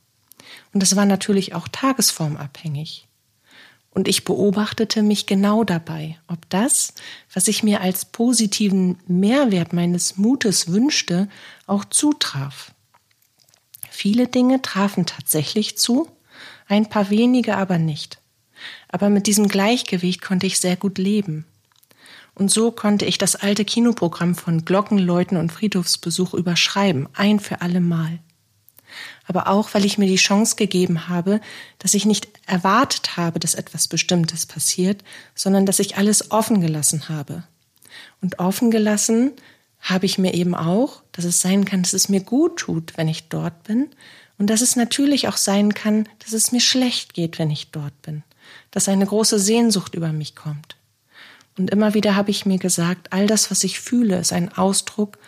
Und 0.73 0.81
es 0.81 0.95
war 0.95 1.05
natürlich 1.05 1.53
auch 1.55 1.67
tagesformabhängig. 1.67 3.07
Und 3.91 4.07
ich 4.07 4.23
beobachtete 4.23 5.03
mich 5.03 5.27
genau 5.27 5.63
dabei, 5.63 6.17
ob 6.27 6.49
das, 6.49 6.93
was 7.33 7.47
ich 7.47 7.63
mir 7.63 7.81
als 7.81 8.05
positiven 8.05 8.97
Mehrwert 9.07 9.73
meines 9.73 10.17
Mutes 10.17 10.69
wünschte, 10.69 11.29
auch 11.67 11.85
zutraf. 11.85 12.73
Viele 13.91 14.27
Dinge 14.27 14.61
trafen 14.61 15.05
tatsächlich 15.05 15.77
zu, 15.77 16.07
ein 16.67 16.89
paar 16.89 17.09
wenige 17.11 17.55
aber 17.55 17.77
nicht. 17.77 18.22
Aber 18.89 19.09
mit 19.09 19.27
diesem 19.27 19.47
Gleichgewicht 19.47 20.21
konnte 20.21 20.47
ich 20.47 20.59
sehr 20.59 20.75
gut 20.75 20.97
leben. 20.97 21.45
Und 22.35 22.51
so 22.51 22.71
konnte 22.71 23.05
ich 23.05 23.17
das 23.17 23.35
alte 23.35 23.63
Kinoprogramm 23.63 24.35
von 24.35 24.65
Glockenläuten 24.65 25.37
und 25.37 25.51
Friedhofsbesuch 25.51 26.33
überschreiben, 26.33 27.07
ein 27.13 27.39
für 27.39 27.61
alle 27.61 27.79
Mal 27.81 28.19
aber 29.25 29.47
auch, 29.47 29.73
weil 29.73 29.85
ich 29.85 29.97
mir 29.97 30.07
die 30.07 30.15
Chance 30.15 30.55
gegeben 30.55 31.07
habe, 31.07 31.39
dass 31.79 31.93
ich 31.93 32.05
nicht 32.05 32.27
erwartet 32.45 33.17
habe, 33.17 33.39
dass 33.39 33.55
etwas 33.55 33.87
Bestimmtes 33.87 34.45
passiert, 34.45 35.03
sondern 35.35 35.65
dass 35.65 35.79
ich 35.79 35.97
alles 35.97 36.31
offen 36.31 36.61
gelassen 36.61 37.09
habe. 37.09 37.43
Und 38.21 38.39
offen 38.39 38.71
gelassen 38.71 39.31
habe 39.79 40.05
ich 40.05 40.17
mir 40.17 40.33
eben 40.33 40.55
auch, 40.55 41.03
dass 41.11 41.25
es 41.25 41.41
sein 41.41 41.65
kann, 41.65 41.83
dass 41.83 41.93
es 41.93 42.09
mir 42.09 42.21
gut 42.21 42.57
tut, 42.57 42.97
wenn 42.97 43.07
ich 43.07 43.29
dort 43.29 43.63
bin, 43.63 43.89
und 44.39 44.49
dass 44.49 44.61
es 44.61 44.75
natürlich 44.75 45.27
auch 45.27 45.37
sein 45.37 45.73
kann, 45.73 46.09
dass 46.19 46.33
es 46.33 46.51
mir 46.51 46.59
schlecht 46.59 47.13
geht, 47.13 47.37
wenn 47.37 47.51
ich 47.51 47.69
dort 47.71 48.01
bin, 48.01 48.23
dass 48.73 48.89
eine 48.89 49.05
große 49.05 49.39
Sehnsucht 49.39 49.93
über 49.93 50.11
mich 50.11 50.35
kommt. 50.35 50.75
Und 51.57 51.69
immer 51.69 51.93
wieder 51.93 52.15
habe 52.15 52.31
ich 52.31 52.45
mir 52.45 52.57
gesagt, 52.57 53.13
all 53.13 53.27
das, 53.27 53.51
was 53.51 53.63
ich 53.63 53.79
fühle, 53.79 54.17
ist 54.17 54.33
ein 54.33 54.51
Ausdruck 54.51 55.19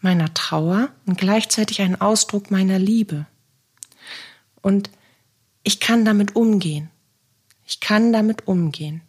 meiner 0.00 0.32
Trauer 0.32 0.88
und 1.04 1.18
gleichzeitig 1.18 1.82
ein 1.82 2.00
Ausdruck 2.00 2.50
meiner 2.52 2.78
Liebe. 2.78 3.26
Und 4.62 4.88
ich 5.64 5.80
kann 5.80 6.04
damit 6.04 6.36
umgehen. 6.36 6.90
Ich 7.66 7.80
kann 7.80 8.12
damit 8.12 8.46
umgehen. 8.46 9.02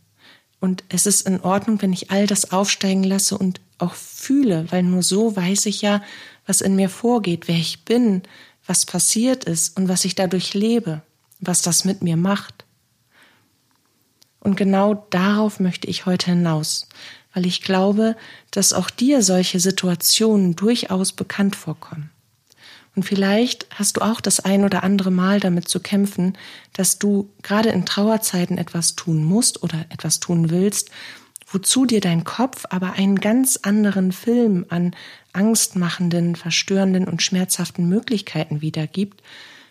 Und 0.60 0.84
es 0.90 1.06
ist 1.06 1.28
in 1.28 1.42
Ordnung, 1.42 1.82
wenn 1.82 1.94
ich 1.94 2.10
all 2.10 2.26
das 2.26 2.52
aufsteigen 2.52 3.04
lasse 3.04 3.38
und 3.38 3.62
auch 3.78 3.94
fühle, 3.94 4.72
weil 4.72 4.82
nur 4.82 5.04
so 5.04 5.36
weiß 5.36 5.68
ich 5.68 5.82
ja, 5.82 6.02
was 6.48 6.62
in 6.62 6.76
mir 6.76 6.90
vorgeht, 6.90 7.48
wer 7.48 7.58
ich 7.58 7.86
bin, 7.86 8.24
was 8.66 8.86
passiert 8.86 9.44
ist 9.44 9.78
und 9.78 9.90
was 9.90 10.06
ich 10.06 10.16
dadurch 10.16 10.54
lebe, 10.56 11.02
was 11.40 11.62
das 11.62 11.86
mit 11.86 12.02
mir 12.02 12.18
macht. 12.18 12.63
Und 14.44 14.58
genau 14.58 15.08
darauf 15.10 15.62
möchte 15.62 15.88
ich 15.88 16.06
heute 16.06 16.32
hinaus, 16.32 16.90
weil 17.34 17.46
ich 17.46 17.62
glaube, 17.62 18.18
dass 18.52 18.74
auch 18.74 18.90
dir 18.90 19.22
solche 19.22 19.62
Situationen 19.62 20.58
durchaus 20.58 21.14
bekannt 21.14 21.56
vorkommen. 21.56 22.12
Und 22.94 23.04
vielleicht 23.04 23.68
hast 23.74 23.98
du 23.98 24.02
auch 24.02 24.20
das 24.20 24.42
ein 24.42 24.66
oder 24.66 24.84
andere 24.84 25.12
Mal 25.12 25.40
damit 25.40 25.70
zu 25.70 25.80
kämpfen, 25.80 26.38
dass 26.74 27.00
du 27.00 27.30
gerade 27.42 27.70
in 27.70 27.86
Trauerzeiten 27.86 28.58
etwas 28.58 28.96
tun 28.96 29.24
musst 29.24 29.64
oder 29.64 29.86
etwas 29.90 30.20
tun 30.20 30.50
willst, 30.50 30.92
wozu 31.48 31.86
dir 31.86 32.02
dein 32.02 32.26
Kopf 32.26 32.66
aber 32.70 32.94
einen 32.94 33.20
ganz 33.20 33.58
anderen 33.64 34.12
Film 34.12 34.66
an 34.68 34.94
angstmachenden, 35.32 36.36
verstörenden 36.36 37.08
und 37.08 37.22
schmerzhaften 37.22 37.88
Möglichkeiten 37.88 38.62
wiedergibt, 38.62 39.24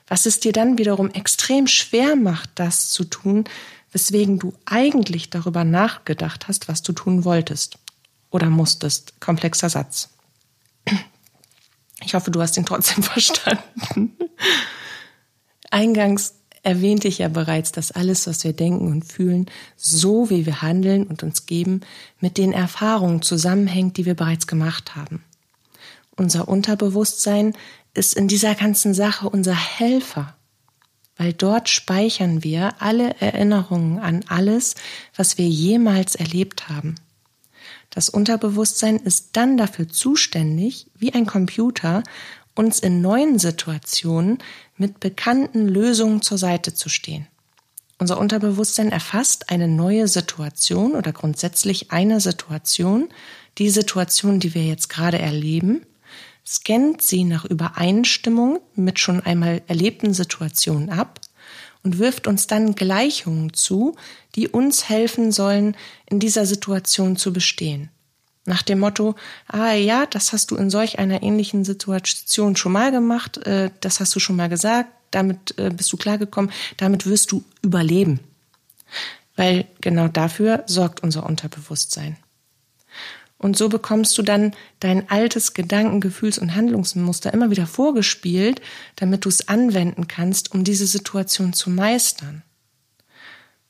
was 0.08 0.24
es 0.26 0.40
dir 0.40 0.52
dann 0.52 0.78
wiederum 0.78 1.10
extrem 1.10 1.66
schwer 1.66 2.16
macht, 2.16 2.50
das 2.54 2.90
zu 2.90 3.04
tun, 3.04 3.44
weswegen 3.92 4.38
du 4.38 4.54
eigentlich 4.64 5.30
darüber 5.30 5.64
nachgedacht 5.64 6.48
hast, 6.48 6.68
was 6.68 6.82
du 6.82 6.92
tun 6.92 7.24
wolltest 7.24 7.78
oder 8.30 8.50
musstest. 8.50 9.20
Komplexer 9.20 9.68
Satz. 9.68 10.08
Ich 12.04 12.14
hoffe, 12.14 12.30
du 12.30 12.40
hast 12.40 12.56
ihn 12.56 12.66
trotzdem 12.66 13.02
verstanden. 13.02 14.16
Eingangs 15.70 16.34
erwähnte 16.62 17.08
ich 17.08 17.18
ja 17.18 17.28
bereits, 17.28 17.72
dass 17.72 17.92
alles, 17.92 18.26
was 18.26 18.44
wir 18.44 18.52
denken 18.52 18.88
und 18.88 19.04
fühlen, 19.04 19.46
so 19.76 20.30
wie 20.30 20.46
wir 20.46 20.62
handeln 20.62 21.06
und 21.06 21.22
uns 21.22 21.46
geben, 21.46 21.80
mit 22.20 22.38
den 22.38 22.52
Erfahrungen 22.52 23.22
zusammenhängt, 23.22 23.96
die 23.96 24.06
wir 24.06 24.14
bereits 24.14 24.46
gemacht 24.46 24.94
haben. 24.94 25.24
Unser 26.16 26.48
Unterbewusstsein 26.48 27.56
ist 27.94 28.14
in 28.14 28.28
dieser 28.28 28.54
ganzen 28.54 28.94
Sache 28.94 29.28
unser 29.28 29.54
Helfer, 29.54 30.36
weil 31.16 31.32
dort 31.32 31.68
speichern 31.68 32.42
wir 32.42 32.80
alle 32.80 33.20
Erinnerungen 33.20 33.98
an 33.98 34.24
alles, 34.28 34.74
was 35.16 35.38
wir 35.38 35.46
jemals 35.46 36.14
erlebt 36.14 36.68
haben. 36.68 36.94
Das 37.90 38.08
Unterbewusstsein 38.08 38.96
ist 38.96 39.30
dann 39.32 39.56
dafür 39.58 39.88
zuständig, 39.88 40.86
wie 40.94 41.12
ein 41.12 41.26
Computer, 41.26 42.02
uns 42.54 42.80
in 42.80 43.00
neuen 43.00 43.38
Situationen 43.38 44.38
mit 44.76 45.00
bekannten 45.00 45.68
Lösungen 45.68 46.22
zur 46.22 46.38
Seite 46.38 46.74
zu 46.74 46.88
stehen. 46.88 47.26
Unser 47.98 48.18
Unterbewusstsein 48.18 48.90
erfasst 48.90 49.50
eine 49.50 49.68
neue 49.68 50.08
Situation 50.08 50.94
oder 50.94 51.12
grundsätzlich 51.12 51.92
eine 51.92 52.20
Situation, 52.20 53.08
die 53.58 53.70
Situation, 53.70 54.40
die 54.40 54.54
wir 54.54 54.64
jetzt 54.64 54.88
gerade 54.88 55.18
erleben, 55.18 55.86
scannt 56.46 57.02
sie 57.02 57.24
nach 57.24 57.44
Übereinstimmung 57.44 58.60
mit 58.74 58.98
schon 58.98 59.20
einmal 59.20 59.62
erlebten 59.66 60.14
Situationen 60.14 60.90
ab 60.90 61.20
und 61.82 61.98
wirft 61.98 62.26
uns 62.26 62.46
dann 62.46 62.74
Gleichungen 62.74 63.52
zu, 63.52 63.96
die 64.34 64.48
uns 64.48 64.88
helfen 64.88 65.32
sollen, 65.32 65.76
in 66.06 66.20
dieser 66.20 66.46
Situation 66.46 67.16
zu 67.16 67.32
bestehen. 67.32 67.90
Nach 68.44 68.62
dem 68.62 68.80
Motto, 68.80 69.14
ah 69.46 69.72
ja, 69.72 70.06
das 70.06 70.32
hast 70.32 70.50
du 70.50 70.56
in 70.56 70.68
solch 70.68 70.98
einer 70.98 71.22
ähnlichen 71.22 71.64
Situation 71.64 72.56
schon 72.56 72.72
mal 72.72 72.90
gemacht, 72.90 73.38
äh, 73.46 73.70
das 73.80 74.00
hast 74.00 74.14
du 74.14 74.20
schon 74.20 74.36
mal 74.36 74.48
gesagt, 74.48 74.90
damit 75.12 75.56
äh, 75.58 75.70
bist 75.70 75.92
du 75.92 75.96
klargekommen, 75.96 76.50
damit 76.76 77.06
wirst 77.06 77.30
du 77.30 77.44
überleben. 77.62 78.18
Weil 79.36 79.66
genau 79.80 80.08
dafür 80.08 80.64
sorgt 80.66 81.02
unser 81.02 81.24
Unterbewusstsein. 81.24 82.16
Und 83.42 83.56
so 83.56 83.68
bekommst 83.68 84.16
du 84.16 84.22
dann 84.22 84.54
dein 84.80 85.10
altes 85.10 85.52
Gedanken-, 85.52 86.00
Gefühls- 86.00 86.38
und 86.38 86.54
Handlungsmuster 86.54 87.34
immer 87.34 87.50
wieder 87.50 87.66
vorgespielt, 87.66 88.62
damit 88.96 89.24
du 89.24 89.28
es 89.28 89.48
anwenden 89.48 90.08
kannst, 90.08 90.52
um 90.54 90.64
diese 90.64 90.86
Situation 90.86 91.52
zu 91.52 91.68
meistern. 91.68 92.42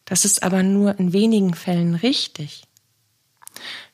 Das 0.04 0.24
ist 0.24 0.42
aber 0.42 0.62
nur 0.62 0.98
in 1.00 1.12
wenigen 1.12 1.54
Fällen 1.54 1.94
richtig 1.94 2.64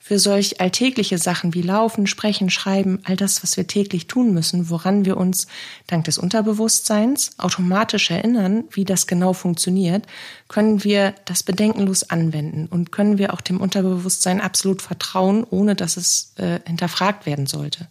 für 0.08 0.18
solch 0.18 0.58
alltägliche 0.58 1.18
Sachen 1.18 1.52
wie 1.52 1.60
Laufen, 1.60 2.06
Sprechen, 2.06 2.48
Schreiben, 2.48 3.00
all 3.04 3.14
das, 3.14 3.42
was 3.42 3.58
wir 3.58 3.66
täglich 3.66 4.06
tun 4.06 4.32
müssen, 4.32 4.70
woran 4.70 5.04
wir 5.04 5.18
uns 5.18 5.48
dank 5.86 6.06
des 6.06 6.16
Unterbewusstseins 6.16 7.32
automatisch 7.38 8.10
erinnern, 8.10 8.64
wie 8.70 8.86
das 8.86 9.06
genau 9.06 9.34
funktioniert, 9.34 10.06
können 10.48 10.82
wir 10.82 11.14
das 11.26 11.42
bedenkenlos 11.42 12.08
anwenden 12.08 12.68
und 12.68 12.90
können 12.90 13.18
wir 13.18 13.34
auch 13.34 13.42
dem 13.42 13.60
Unterbewusstsein 13.60 14.40
absolut 14.40 14.80
vertrauen, 14.80 15.44
ohne 15.44 15.74
dass 15.74 15.98
es 15.98 16.32
äh, 16.36 16.60
hinterfragt 16.66 17.26
werden 17.26 17.44
sollte. 17.44 17.86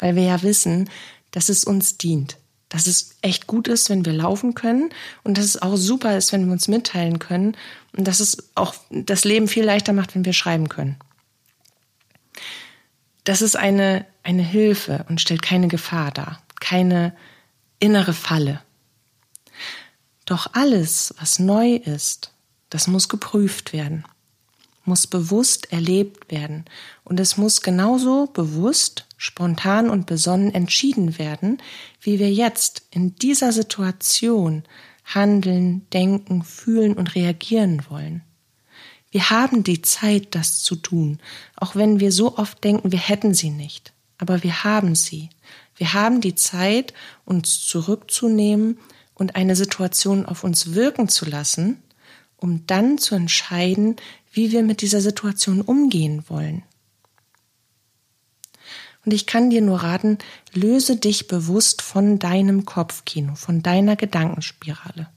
Weil 0.00 0.16
wir 0.16 0.24
ja 0.24 0.42
wissen, 0.42 0.90
dass 1.30 1.48
es 1.48 1.62
uns 1.62 1.96
dient 1.96 2.38
dass 2.72 2.86
es 2.86 3.16
echt 3.20 3.48
gut 3.48 3.66
ist, 3.66 3.90
wenn 3.90 4.04
wir 4.04 4.12
laufen 4.12 4.54
können 4.54 4.90
und 5.24 5.38
dass 5.38 5.44
es 5.44 5.60
auch 5.60 5.74
super 5.74 6.16
ist, 6.16 6.32
wenn 6.32 6.46
wir 6.46 6.52
uns 6.52 6.68
mitteilen 6.68 7.18
können 7.18 7.56
und 7.96 8.06
dass 8.06 8.20
es 8.20 8.48
auch 8.54 8.74
das 8.90 9.24
Leben 9.24 9.48
viel 9.48 9.64
leichter 9.64 9.92
macht, 9.92 10.14
wenn 10.14 10.24
wir 10.24 10.32
schreiben 10.32 10.68
können. 10.68 10.96
Das 13.24 13.42
ist 13.42 13.56
eine, 13.56 14.06
eine 14.22 14.42
Hilfe 14.42 15.04
und 15.08 15.20
stellt 15.20 15.42
keine 15.42 15.68
Gefahr 15.68 16.10
dar, 16.10 16.42
keine 16.60 17.14
innere 17.78 18.12
Falle. 18.12 18.62
Doch 20.24 20.48
alles, 20.52 21.14
was 21.18 21.38
neu 21.38 21.74
ist, 21.74 22.32
das 22.68 22.86
muss 22.86 23.08
geprüft 23.08 23.72
werden, 23.72 24.04
muss 24.84 25.06
bewusst 25.06 25.72
erlebt 25.72 26.30
werden 26.30 26.64
und 27.04 27.18
es 27.18 27.36
muss 27.36 27.62
genauso 27.62 28.26
bewusst, 28.26 29.06
spontan 29.16 29.90
und 29.90 30.06
besonnen 30.06 30.54
entschieden 30.54 31.18
werden, 31.18 31.58
wie 32.00 32.18
wir 32.18 32.32
jetzt 32.32 32.82
in 32.90 33.16
dieser 33.16 33.52
Situation 33.52 34.62
handeln, 35.04 35.86
denken, 35.92 36.42
fühlen 36.42 36.94
und 36.94 37.14
reagieren 37.14 37.82
wollen. 37.88 38.22
Wir 39.10 39.30
haben 39.30 39.64
die 39.64 39.82
Zeit, 39.82 40.34
das 40.34 40.62
zu 40.62 40.76
tun, 40.76 41.18
auch 41.56 41.74
wenn 41.74 41.98
wir 42.00 42.12
so 42.12 42.38
oft 42.38 42.62
denken, 42.62 42.92
wir 42.92 42.98
hätten 42.98 43.34
sie 43.34 43.50
nicht. 43.50 43.92
Aber 44.18 44.42
wir 44.42 44.64
haben 44.64 44.94
sie. 44.94 45.30
Wir 45.74 45.94
haben 45.94 46.20
die 46.20 46.34
Zeit, 46.34 46.94
uns 47.24 47.66
zurückzunehmen 47.66 48.78
und 49.14 49.34
eine 49.34 49.56
Situation 49.56 50.26
auf 50.26 50.44
uns 50.44 50.74
wirken 50.74 51.08
zu 51.08 51.24
lassen, 51.24 51.82
um 52.36 52.66
dann 52.66 52.98
zu 52.98 53.14
entscheiden, 53.14 53.96
wie 54.32 54.52
wir 54.52 54.62
mit 54.62 54.80
dieser 54.82 55.00
Situation 55.00 55.60
umgehen 55.60 56.24
wollen. 56.28 56.62
Und 59.04 59.12
ich 59.12 59.26
kann 59.26 59.50
dir 59.50 59.62
nur 59.62 59.82
raten, 59.82 60.18
löse 60.52 60.96
dich 60.96 61.26
bewusst 61.26 61.82
von 61.82 62.18
deinem 62.18 62.66
Kopfkino, 62.66 63.34
von 63.34 63.62
deiner 63.62 63.96
Gedankenspirale. 63.96 65.08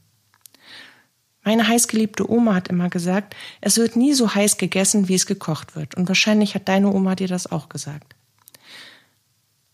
Meine 1.43 1.67
heißgeliebte 1.67 2.29
Oma 2.29 2.56
hat 2.56 2.69
immer 2.69 2.89
gesagt, 2.89 3.36
es 3.60 3.77
wird 3.77 3.95
nie 3.95 4.13
so 4.13 4.34
heiß 4.34 4.58
gegessen, 4.58 5.10
wie 5.10 5.15
es 5.15 5.25
gekocht 5.25 5.75
wird. 5.75 5.95
Und 5.95 6.08
wahrscheinlich 6.08 6.56
hat 6.56 6.67
deine 6.69 6.91
Oma 6.91 7.15
dir 7.15 7.27
das 7.27 7.51
auch 7.51 7.69
gesagt. 7.69 8.15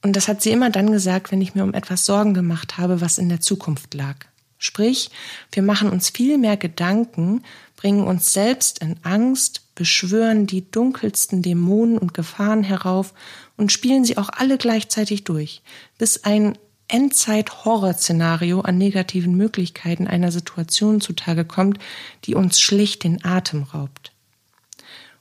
Und 0.01 0.15
das 0.15 0.27
hat 0.27 0.41
sie 0.41 0.51
immer 0.51 0.69
dann 0.69 0.91
gesagt, 0.91 1.32
wenn 1.32 1.41
ich 1.41 1.55
mir 1.55 1.63
um 1.63 1.73
etwas 1.73 2.05
Sorgen 2.05 2.34
gemacht 2.34 2.77
habe, 2.77 3.01
was 3.01 3.17
in 3.17 3.29
der 3.29 3.41
Zukunft 3.41 3.93
lag. 3.93 4.15
Sprich, 4.58 5.10
wir 5.51 5.63
machen 5.63 5.89
uns 5.89 6.10
viel 6.10 6.38
mehr 6.38 6.58
Gedanken, 6.58 7.43
bringen 7.75 8.05
uns 8.05 8.34
selbst 8.34 8.79
in 8.79 8.97
Angst, 9.03 9.62
beschwören 9.75 10.47
die 10.47 10.69
dunkelsten 10.69 11.41
Dämonen 11.41 11.97
und 11.97 12.13
Gefahren 12.13 12.63
herauf 12.63 13.13
und 13.55 13.71
spielen 13.71 14.03
sie 14.03 14.17
auch 14.17 14.29
alle 14.29 14.58
gleichzeitig 14.58 15.23
durch, 15.23 15.62
bis 15.97 16.25
ein 16.25 16.58
Endzeit-Horror-Szenario 16.89 18.62
an 18.62 18.78
negativen 18.78 19.36
Möglichkeiten 19.36 20.08
einer 20.08 20.32
Situation 20.32 21.02
zutage 21.02 21.45
kommt, 21.45 21.80
die 22.25 22.36
uns 22.36 22.60
schlicht 22.60 23.04
den 23.04 23.23
Atem 23.23 23.63
raubt. 23.63 24.12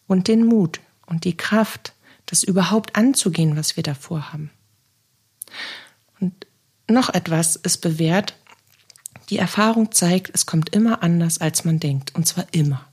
Und 0.06 0.28
den 0.28 0.44
Mut 0.44 0.80
und 1.06 1.24
die 1.24 1.36
Kraft, 1.36 1.92
das 2.26 2.42
überhaupt 2.42 2.96
anzugehen, 2.96 3.56
was 3.56 3.76
wir 3.76 3.82
davor 3.82 4.32
haben. 4.32 4.50
Und 6.20 6.46
noch 6.88 7.10
etwas 7.10 7.56
ist 7.56 7.78
bewährt. 7.78 8.36
Die 9.30 9.38
Erfahrung 9.38 9.92
zeigt, 9.92 10.30
es 10.34 10.46
kommt 10.46 10.74
immer 10.74 11.02
anders, 11.02 11.38
als 11.38 11.64
man 11.64 11.78
denkt, 11.78 12.14
und 12.14 12.26
zwar 12.26 12.46
immer. 12.52 12.86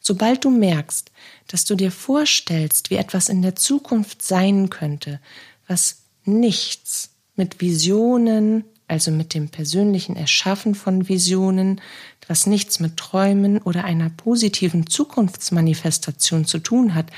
Sobald 0.00 0.44
du 0.44 0.50
merkst, 0.50 1.10
dass 1.48 1.64
du 1.64 1.74
dir 1.74 1.92
vorstellst, 1.92 2.90
wie 2.90 2.96
etwas 2.96 3.28
in 3.28 3.42
der 3.42 3.56
Zukunft 3.56 4.22
sein 4.22 4.70
könnte, 4.70 5.20
was 5.66 6.02
nichts 6.24 7.10
mit 7.38 7.60
Visionen, 7.60 8.64
also 8.88 9.10
mit 9.10 9.34
dem 9.34 9.48
persönlichen 9.48 10.16
Erschaffen 10.16 10.74
von 10.74 11.08
Visionen, 11.08 11.80
was 12.26 12.46
nichts 12.46 12.80
mit 12.80 12.96
Träumen 12.96 13.58
oder 13.58 13.84
einer 13.84 14.10
positiven 14.10 14.86
Zukunftsmanifestation 14.86 16.44
zu 16.44 16.58
tun 16.58 16.94
hat, 16.94 17.10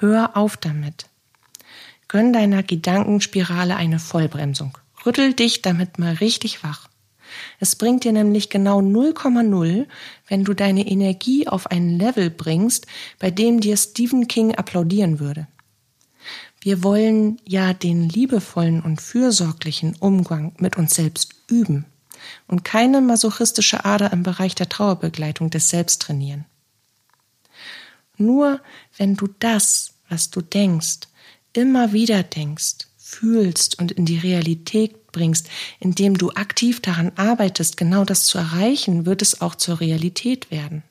hör 0.00 0.36
auf 0.36 0.56
damit. 0.56 1.06
Gönn 2.08 2.32
deiner 2.32 2.62
Gedankenspirale 2.62 3.76
eine 3.76 3.98
Vollbremsung. 3.98 4.78
Rüttel 5.04 5.34
dich 5.34 5.62
damit 5.62 5.98
mal 5.98 6.14
richtig 6.14 6.62
wach. 6.62 6.88
Es 7.58 7.76
bringt 7.76 8.04
dir 8.04 8.12
nämlich 8.12 8.50
genau 8.50 8.80
0,0, 8.80 9.86
wenn 10.28 10.44
du 10.44 10.54
deine 10.54 10.86
Energie 10.86 11.48
auf 11.48 11.70
ein 11.70 11.98
Level 11.98 12.30
bringst, 12.30 12.86
bei 13.18 13.30
dem 13.30 13.60
dir 13.60 13.76
Stephen 13.76 14.28
King 14.28 14.54
applaudieren 14.54 15.18
würde. 15.18 15.48
Wir 16.66 16.82
wollen 16.82 17.40
ja 17.46 17.72
den 17.74 18.08
liebevollen 18.08 18.82
und 18.82 19.00
fürsorglichen 19.00 19.94
Umgang 20.00 20.52
mit 20.58 20.76
uns 20.76 20.96
selbst 20.96 21.32
üben 21.48 21.84
und 22.48 22.64
keine 22.64 23.00
masochistische 23.00 23.84
Ader 23.84 24.12
im 24.12 24.24
Bereich 24.24 24.56
der 24.56 24.68
Trauerbegleitung 24.68 25.48
des 25.48 25.68
Selbst 25.68 26.02
trainieren. 26.02 26.44
Nur 28.16 28.60
wenn 28.96 29.14
du 29.14 29.28
das, 29.38 29.92
was 30.08 30.30
du 30.30 30.40
denkst, 30.40 31.02
immer 31.52 31.92
wieder 31.92 32.24
denkst, 32.24 32.88
fühlst 32.96 33.78
und 33.78 33.92
in 33.92 34.04
die 34.04 34.18
Realität 34.18 35.12
bringst, 35.12 35.48
indem 35.78 36.18
du 36.18 36.32
aktiv 36.32 36.82
daran 36.82 37.12
arbeitest, 37.14 37.76
genau 37.76 38.04
das 38.04 38.26
zu 38.26 38.38
erreichen, 38.38 39.06
wird 39.06 39.22
es 39.22 39.40
auch 39.40 39.54
zur 39.54 39.78
Realität 39.78 40.50
werden. 40.50 40.82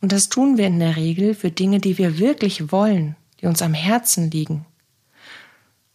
Und 0.00 0.12
das 0.12 0.28
tun 0.28 0.56
wir 0.56 0.68
in 0.68 0.78
der 0.78 0.94
Regel 0.94 1.34
für 1.34 1.50
Dinge, 1.50 1.80
die 1.80 1.98
wir 1.98 2.20
wirklich 2.20 2.70
wollen 2.70 3.16
die 3.40 3.46
uns 3.46 3.62
am 3.62 3.74
Herzen 3.74 4.30
liegen. 4.30 4.66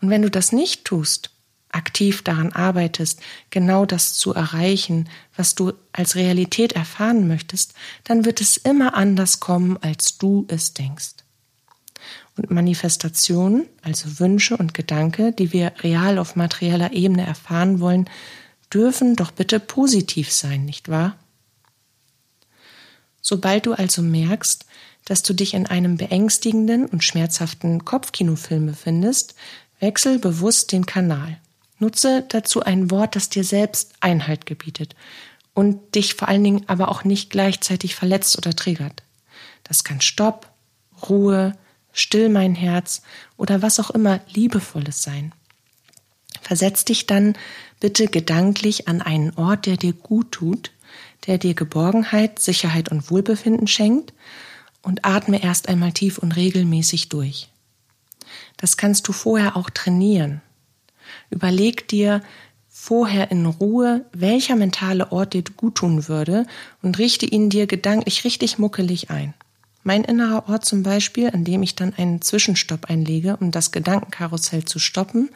Und 0.04 0.10
wenn 0.10 0.22
du 0.22 0.30
das 0.30 0.52
nicht 0.52 0.84
tust, 0.84 1.30
aktiv 1.70 2.24
daran 2.24 2.52
arbeitest, 2.52 3.22
genau 3.52 3.86
das 3.86 4.16
zu 4.16 4.34
erreichen, 4.34 5.08
was 5.38 5.56
du 5.56 5.72
als 5.94 6.18
Realität 6.18 6.74
erfahren 6.74 7.26
möchtest, 7.26 7.74
dann 8.04 8.26
wird 8.26 8.42
es 8.42 8.58
immer 8.58 8.96
anders 8.96 9.40
kommen, 9.40 9.78
als 9.78 10.18
du 10.18 10.46
es 10.50 10.74
denkst. 10.74 11.14
Und 12.36 12.52
Manifestationen, 12.52 13.66
also 13.82 14.20
Wünsche 14.20 14.58
und 14.58 14.74
Gedanke, 14.74 15.32
die 15.32 15.54
wir 15.54 15.72
real 15.80 16.20
auf 16.20 16.36
materieller 16.36 16.92
Ebene 16.92 17.26
erfahren 17.26 17.80
wollen, 17.80 18.10
dürfen 18.74 19.16
doch 19.16 19.32
bitte 19.32 19.62
positiv 19.62 20.34
sein, 20.34 20.66
nicht 20.66 20.90
wahr? 20.90 21.16
Sobald 23.22 23.68
du 23.68 23.72
also 23.72 24.02
merkst, 24.02 24.66
dass 25.06 25.24
du 25.24 25.34
dich 25.34 25.54
in 25.54 25.68
einem 25.68 25.98
beängstigenden 25.98 26.86
und 26.86 27.04
schmerzhaften 27.04 27.84
Kopfkinofilm 27.84 28.66
befindest, 28.66 29.36
wechsel 29.84 30.18
bewusst 30.18 30.72
den 30.72 30.86
Kanal. 30.86 31.38
Nutze 31.78 32.24
dazu 32.30 32.64
ein 32.64 32.90
Wort, 32.90 33.18
das 33.18 33.28
dir 33.28 33.44
selbst 33.44 33.92
Einhalt 34.00 34.46
gebietet 34.46 34.96
und 35.54 35.96
dich 35.96 36.14
vor 36.16 36.30
allen 36.30 36.44
Dingen 36.44 36.64
aber 36.68 36.88
auch 36.88 37.04
nicht 37.04 37.30
gleichzeitig 37.30 37.94
verletzt 37.94 38.38
oder 38.38 38.56
triggert. 38.56 39.04
Das 39.64 39.84
kann 39.84 40.02
Stopp, 40.02 40.50
Ruhe, 41.10 41.56
Still 41.92 42.30
mein 42.30 42.56
Herz 42.56 43.04
oder 43.38 43.62
was 43.62 43.80
auch 43.80 43.92
immer 43.92 44.22
Liebevolles 44.30 45.04
sein. 45.04 45.32
Versetz 46.42 46.86
dich 46.86 47.06
dann 47.06 47.38
bitte 47.80 48.08
gedanklich 48.08 48.88
an 48.88 49.02
einen 49.02 49.36
Ort, 49.36 49.68
der 49.68 49.78
dir 49.78 49.94
gut 49.94 50.32
tut, 50.32 50.72
der 51.28 51.38
dir 51.38 51.54
Geborgenheit, 51.54 52.40
Sicherheit 52.40 52.90
und 52.90 53.12
Wohlbefinden 53.12 53.68
schenkt 53.68 54.14
und 54.82 55.06
atme 55.06 55.44
erst 55.44 55.70
einmal 55.70 55.92
tief 55.92 56.18
und 56.18 56.32
regelmäßig 56.32 57.10
durch. 57.10 57.50
Das 58.58 58.78
kannst 58.78 59.08
du 59.08 59.14
vorher 59.14 59.58
auch 59.58 59.70
trainieren. 59.70 60.42
Überleg 61.30 61.88
dir 61.88 62.22
vorher 62.70 63.32
in 63.32 63.46
Ruhe, 63.46 64.06
welcher 64.14 64.56
mentale 64.56 65.12
Ort 65.12 65.34
dir 65.34 65.44
gut 65.56 65.76
tun 65.76 66.08
würde 66.08 66.46
und 66.82 66.98
richte 66.98 67.26
ihn 67.26 67.50
dir 67.50 67.68
gedanklich 67.68 68.24
richtig 68.24 68.58
muckelig 68.58 69.10
ein. 69.10 69.34
Mein 69.84 70.04
innerer 70.04 70.50
Ort 70.50 70.66
zum 70.66 70.84
Beispiel, 70.84 71.30
an 71.30 71.44
dem 71.44 71.62
ich 71.62 71.76
dann 71.76 71.94
einen 71.94 72.22
Zwischenstopp 72.22 72.90
einlege, 72.90 73.38
um 73.38 73.52
das 73.52 73.72
Gedankenkarussell 73.72 74.66
zu 74.66 74.80
stoppen, 74.80 75.30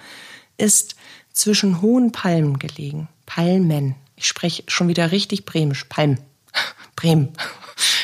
ist 0.58 0.96
zwischen 1.34 1.82
hohen 1.82 2.12
Palmen 2.12 2.58
gelegen. 2.58 3.10
Palmen. 3.26 3.96
Ich 4.16 4.26
spreche 4.26 4.64
schon 4.68 4.88
wieder 4.88 5.12
richtig 5.12 5.46
bremisch. 5.46 5.84
Palm. 5.86 6.18
Bremen. 6.96 7.30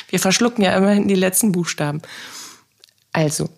Wir 0.07 0.19
verschlucken 0.19 0.63
ja 0.63 0.77
immerhin 0.77 1.07
die 1.07 1.15
letzten 1.15 1.51
Buchstaben. 1.51 2.01
Also, 3.11 3.49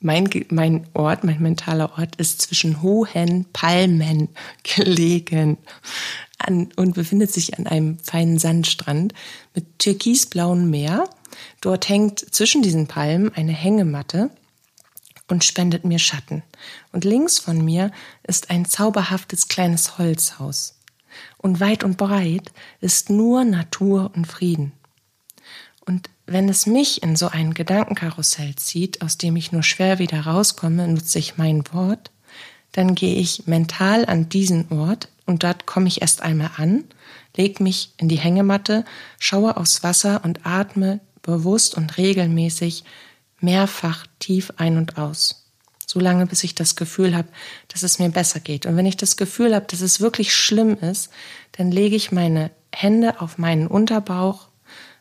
mein, 0.00 0.28
mein 0.48 0.86
Ort, 0.94 1.24
mein 1.24 1.40
mentaler 1.40 1.98
Ort 1.98 2.16
ist 2.16 2.40
zwischen 2.40 2.82
hohen 2.82 3.46
Palmen 3.52 4.28
gelegen 4.62 5.58
an, 6.38 6.68
und 6.76 6.94
befindet 6.94 7.32
sich 7.32 7.58
an 7.58 7.66
einem 7.66 7.98
feinen 7.98 8.38
Sandstrand 8.38 9.14
mit 9.54 9.78
türkisblauem 9.78 10.70
Meer. 10.70 11.08
Dort 11.60 11.88
hängt 11.88 12.18
zwischen 12.34 12.62
diesen 12.62 12.86
Palmen 12.86 13.32
eine 13.34 13.52
Hängematte 13.52 14.30
und 15.28 15.44
spendet 15.44 15.84
mir 15.84 15.98
Schatten. 15.98 16.42
Und 16.92 17.04
links 17.04 17.38
von 17.38 17.62
mir 17.64 17.92
ist 18.26 18.50
ein 18.50 18.64
zauberhaftes 18.64 19.48
kleines 19.48 19.98
Holzhaus. 19.98 20.76
Und 21.36 21.60
weit 21.60 21.84
und 21.84 21.96
breit 21.98 22.52
ist 22.80 23.10
nur 23.10 23.44
Natur 23.44 24.10
und 24.14 24.26
Frieden. 24.26 24.72
Und 25.86 26.10
wenn 26.26 26.48
es 26.48 26.66
mich 26.66 27.02
in 27.02 27.16
so 27.16 27.28
ein 27.28 27.54
Gedankenkarussell 27.54 28.54
zieht, 28.56 29.02
aus 29.02 29.18
dem 29.18 29.36
ich 29.36 29.52
nur 29.52 29.62
schwer 29.62 29.98
wieder 29.98 30.20
rauskomme, 30.20 30.86
nutze 30.86 31.18
ich 31.18 31.38
mein 31.38 31.64
Wort, 31.72 32.10
dann 32.72 32.94
gehe 32.94 33.16
ich 33.16 33.46
mental 33.46 34.06
an 34.06 34.28
diesen 34.28 34.70
Ort 34.70 35.08
und 35.26 35.42
dort 35.42 35.66
komme 35.66 35.88
ich 35.88 36.02
erst 36.02 36.22
einmal 36.22 36.50
an, 36.56 36.84
leg 37.36 37.60
mich 37.60 37.92
in 37.96 38.08
die 38.08 38.18
Hängematte, 38.18 38.84
schaue 39.18 39.56
aufs 39.56 39.82
Wasser 39.82 40.20
und 40.24 40.46
atme 40.46 41.00
bewusst 41.22 41.76
und 41.76 41.96
regelmäßig 41.96 42.84
mehrfach 43.40 44.06
tief 44.18 44.52
ein 44.56 44.76
und 44.76 44.98
aus. 44.98 45.46
So 45.86 45.98
lange, 45.98 46.26
bis 46.26 46.44
ich 46.44 46.54
das 46.54 46.76
Gefühl 46.76 47.16
habe, 47.16 47.28
dass 47.68 47.82
es 47.82 47.98
mir 47.98 48.10
besser 48.10 48.38
geht. 48.38 48.66
Und 48.66 48.76
wenn 48.76 48.86
ich 48.86 48.96
das 48.96 49.16
Gefühl 49.16 49.54
habe, 49.54 49.66
dass 49.66 49.80
es 49.80 50.00
wirklich 50.00 50.34
schlimm 50.34 50.76
ist, 50.76 51.10
dann 51.52 51.72
lege 51.72 51.96
ich 51.96 52.12
meine 52.12 52.52
Hände 52.72 53.20
auf 53.20 53.38
meinen 53.38 53.66
Unterbauch, 53.66 54.46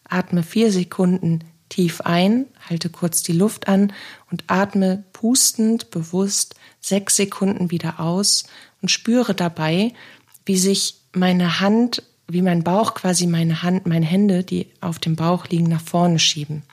atme 0.09 0.43
vier 0.43 0.71
Sekunden 0.71 1.43
tief 1.69 2.01
ein, 2.01 2.47
halte 2.67 2.89
kurz 2.89 3.23
die 3.23 3.33
Luft 3.33 3.67
an 3.67 3.93
und 4.31 4.43
atme 4.47 5.03
pustend 5.13 5.91
bewusst 5.91 6.55
sechs 6.81 7.15
Sekunden 7.15 7.71
wieder 7.71 7.99
aus 7.99 8.45
und 8.81 8.89
spüre 8.89 9.35
dabei, 9.35 9.93
wie 10.45 10.57
sich 10.57 10.95
meine 11.13 11.59
Hand, 11.59 12.03
wie 12.27 12.41
mein 12.41 12.63
Bauch 12.63 12.95
quasi 12.95 13.27
meine 13.27 13.63
Hand, 13.63 13.85
meine 13.85 14.05
Hände, 14.05 14.43
die 14.43 14.71
auf 14.81 14.99
dem 14.99 15.15
Bauch 15.15 15.47
liegen, 15.47 15.67
nach 15.67 15.81
vorne 15.81 16.19
schieben. 16.19 16.63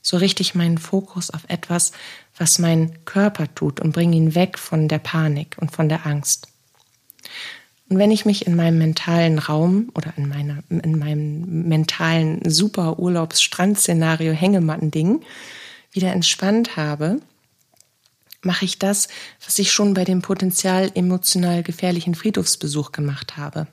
So 0.00 0.16
richte 0.16 0.42
ich 0.42 0.54
meinen 0.54 0.78
Fokus 0.78 1.30
auf 1.30 1.42
etwas, 1.48 1.92
was 2.36 2.58
mein 2.58 3.04
Körper 3.04 3.52
tut 3.54 3.80
und 3.80 3.92
bringe 3.92 4.16
ihn 4.16 4.34
weg 4.34 4.58
von 4.58 4.88
der 4.88 4.98
Panik 4.98 5.56
und 5.60 5.72
von 5.72 5.88
der 5.88 6.06
Angst. 6.06 6.48
Und 7.88 7.98
wenn 7.98 8.10
ich 8.10 8.26
mich 8.26 8.46
in 8.46 8.54
meinem 8.54 8.78
mentalen 8.78 9.38
Raum 9.38 9.90
oder 9.94 10.12
in, 10.16 10.28
meiner, 10.28 10.62
in 10.68 10.98
meinem 10.98 11.68
mentalen 11.68 12.48
super 12.48 12.98
Urlaubs-Strandszenario 12.98 14.32
Hängematten-Ding 14.32 15.22
wieder 15.92 16.12
entspannt 16.12 16.76
habe, 16.76 17.20
mache 18.42 18.66
ich 18.66 18.78
das, 18.78 19.08
was 19.44 19.58
ich 19.58 19.72
schon 19.72 19.94
bei 19.94 20.04
dem 20.04 20.22
potenziell 20.22 20.90
emotional 20.94 21.62
gefährlichen 21.62 22.14
Friedhofsbesuch 22.14 22.92
gemacht 22.92 23.36
habe. 23.36 23.66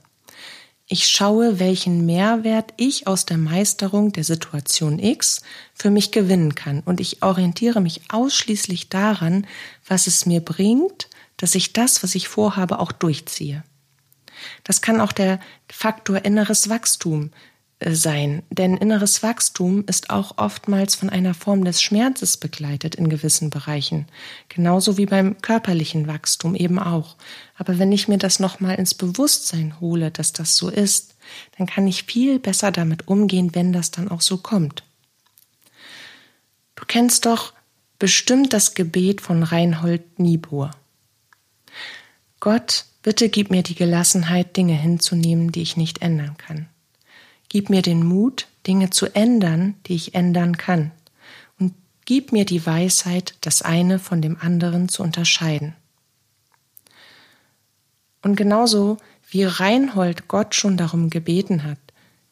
Ich 0.87 1.07
schaue, 1.07 1.59
welchen 1.59 2.05
Mehrwert 2.05 2.73
ich 2.77 3.07
aus 3.07 3.25
der 3.25 3.37
Meisterung 3.37 4.11
der 4.11 4.23
Situation 4.23 4.99
X 4.99 5.41
für 5.73 5.89
mich 5.89 6.11
gewinnen 6.11 6.53
kann 6.53 6.81
und 6.81 6.99
ich 7.01 7.23
orientiere 7.23 7.81
mich 7.81 8.01
ausschließlich 8.09 8.89
daran, 8.89 9.47
was 9.87 10.05
es 10.07 10.25
mir 10.25 10.41
bringt, 10.41 11.09
dass 11.37 11.55
ich 11.55 11.73
das, 11.73 12.03
was 12.03 12.13
ich 12.13 12.27
vorhabe, 12.27 12.79
auch 12.79 12.91
durchziehe. 12.91 13.63
Das 14.63 14.81
kann 14.81 15.01
auch 15.01 15.11
der 15.11 15.39
Faktor 15.71 16.25
inneres 16.25 16.69
Wachstum 16.69 17.31
äh, 17.79 17.93
sein, 17.93 18.43
denn 18.49 18.77
inneres 18.77 19.21
Wachstum 19.21 19.83
ist 19.87 20.09
auch 20.09 20.37
oftmals 20.37 20.95
von 20.95 21.09
einer 21.09 21.33
Form 21.33 21.65
des 21.65 21.81
Schmerzes 21.81 22.37
begleitet 22.37 22.95
in 22.95 23.09
gewissen 23.09 23.49
Bereichen, 23.49 24.07
genauso 24.49 24.97
wie 24.97 25.05
beim 25.05 25.41
körperlichen 25.41 26.07
Wachstum 26.07 26.55
eben 26.55 26.79
auch. 26.79 27.17
Aber 27.55 27.77
wenn 27.77 27.91
ich 27.91 28.07
mir 28.07 28.17
das 28.17 28.39
nochmal 28.39 28.75
ins 28.75 28.93
Bewusstsein 28.93 29.79
hole, 29.81 30.09
dass 30.09 30.31
das 30.31 30.55
so 30.55 30.69
ist, 30.69 31.15
dann 31.57 31.67
kann 31.67 31.87
ich 31.87 32.03
viel 32.03 32.39
besser 32.39 32.71
damit 32.71 33.07
umgehen, 33.07 33.53
wenn 33.53 33.73
das 33.73 33.91
dann 33.91 34.09
auch 34.09 34.21
so 34.21 34.37
kommt. 34.37 34.83
Du 36.75 36.85
kennst 36.85 37.25
doch 37.25 37.53
bestimmt 37.99 38.53
das 38.53 38.73
Gebet 38.73 39.21
von 39.21 39.43
Reinhold 39.43 40.19
Niebuhr. 40.19 40.71
Gott, 42.39 42.85
bitte 43.05 43.29
gib 43.29 43.51
mir 43.51 43.61
die 43.61 43.75
Gelassenheit, 43.75 44.57
Dinge 44.57 44.73
hinzunehmen, 44.73 45.51
die 45.51 45.61
ich 45.61 45.77
nicht 45.77 46.01
ändern 46.01 46.37
kann. 46.39 46.65
Gib 47.49 47.69
mir 47.69 47.83
den 47.83 48.03
Mut, 48.03 48.47
Dinge 48.65 48.89
zu 48.89 49.13
ändern, 49.13 49.75
die 49.85 49.93
ich 49.93 50.15
ändern 50.15 50.57
kann. 50.57 50.89
Und 51.59 51.75
gib 52.05 52.31
mir 52.31 52.45
die 52.45 52.65
Weisheit, 52.65 53.35
das 53.41 53.61
eine 53.61 53.99
von 53.99 54.23
dem 54.23 54.37
anderen 54.41 54.89
zu 54.89 55.03
unterscheiden. 55.03 55.75
Und 58.23 58.37
genauso 58.37 58.97
wie 59.29 59.43
Reinhold 59.43 60.27
Gott 60.27 60.55
schon 60.55 60.75
darum 60.75 61.11
gebeten 61.11 61.63
hat, 61.63 61.77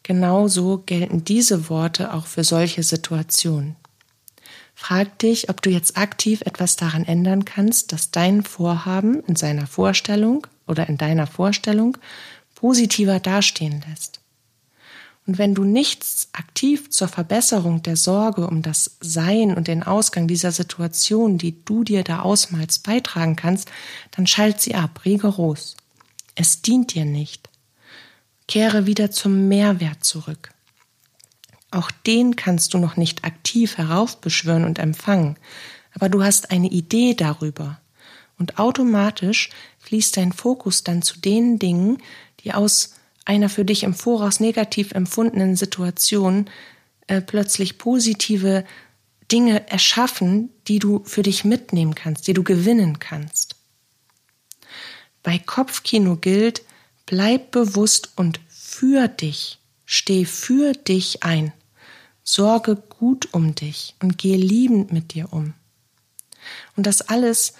genauso 0.02 0.82
gelten 0.88 1.24
diese 1.24 1.70
Worte 1.70 2.12
auch 2.16 2.26
für 2.26 2.44
solche 2.44 2.82
Situationen. 2.82 3.76
Frag 4.74 5.20
dich, 5.20 5.50
ob 5.50 5.62
du 5.62 5.70
jetzt 5.70 5.98
aktiv 5.98 6.42
etwas 6.42 6.78
daran 6.78 7.06
ändern 7.06 7.46
kannst, 7.46 7.92
dass 7.92 8.10
dein 8.10 8.42
Vorhaben 8.42 9.20
in 9.28 9.36
seiner 9.36 9.68
Vorstellung 9.68 10.48
oder 10.68 10.88
in 10.88 10.98
deiner 10.98 11.28
Vorstellung 11.28 11.98
positiver 12.56 13.20
dastehen 13.20 13.84
lässt. 13.90 14.20
Und 15.26 15.38
wenn 15.38 15.56
du 15.56 15.64
nichts 15.64 16.30
aktiv 16.34 16.90
zur 16.90 17.08
Verbesserung 17.08 17.82
der 17.82 17.96
Sorge 17.96 18.46
um 18.48 18.62
das 18.62 18.98
Sein 19.00 19.56
und 19.56 19.68
den 19.68 19.84
Ausgang 19.84 20.28
dieser 20.28 20.52
Situation, 20.52 21.38
die 21.38 21.64
du 21.64 21.84
dir 21.84 22.04
da 22.04 22.20
ausmalst, 22.20 22.84
beitragen 22.84 23.38
kannst, 23.38 23.72
dann 24.12 24.28
schalt 24.28 24.60
sie 24.60 24.76
ab, 24.76 25.02
rigoros. 25.06 25.78
Es 26.36 26.62
dient 26.62 26.94
dir 26.94 27.06
nicht. 27.06 27.50
Kehre 28.48 28.86
wieder 28.86 29.12
zum 29.12 29.48
Mehrwert 29.48 30.04
zurück. 30.04 30.52
Auch 31.72 31.90
den 31.90 32.36
kannst 32.36 32.74
du 32.74 32.78
noch 32.78 32.98
nicht 32.98 33.24
aktiv 33.24 33.78
heraufbeschwören 33.78 34.66
und 34.66 34.78
empfangen, 34.78 35.38
aber 35.96 36.10
du 36.10 36.24
hast 36.24 36.52
eine 36.52 36.68
Idee 36.68 37.14
darüber. 37.14 37.80
Und 38.44 38.60
automatisch 38.60 39.52
fließt 39.80 40.18
dein 40.18 40.34
Fokus 40.34 40.84
dann 40.84 41.02
zu 41.02 41.18
den 41.18 41.60
Dingen, 41.60 42.04
die 42.42 42.54
aus 42.54 42.96
einer 43.24 43.48
für 43.48 43.64
dich 43.64 43.84
im 43.84 43.94
Voraus 43.94 44.42
negativ 44.42 44.92
empfundenen 44.92 45.56
Situation 45.56 46.50
äh, 47.08 47.22
plötzlich 47.22 47.78
positive 47.78 48.66
Dinge 49.32 49.70
erschaffen, 49.70 50.50
die 50.68 50.80
du 50.80 51.06
für 51.06 51.24
dich 51.24 51.46
mitnehmen 51.46 51.96
kannst, 51.96 52.28
die 52.28 52.34
du 52.34 52.44
gewinnen 52.44 53.00
kannst. 53.00 53.56
Bei 55.24 55.40
Kopfkino 55.40 56.18
gilt, 56.18 56.64
bleib 57.06 57.52
bewusst 57.52 58.12
und 58.18 58.42
für 58.50 59.08
dich, 59.08 59.58
steh 59.86 60.26
für 60.26 60.74
dich 60.74 61.24
ein, 61.24 61.54
sorge 62.26 62.76
gut 62.76 63.34
um 63.34 63.56
dich 63.56 63.96
und 64.02 64.18
gehe 64.18 64.36
liebend 64.36 64.92
mit 64.92 65.14
dir 65.14 65.32
um. 65.32 65.54
Und 66.76 66.86
das 66.86 67.00
alles 67.02 67.54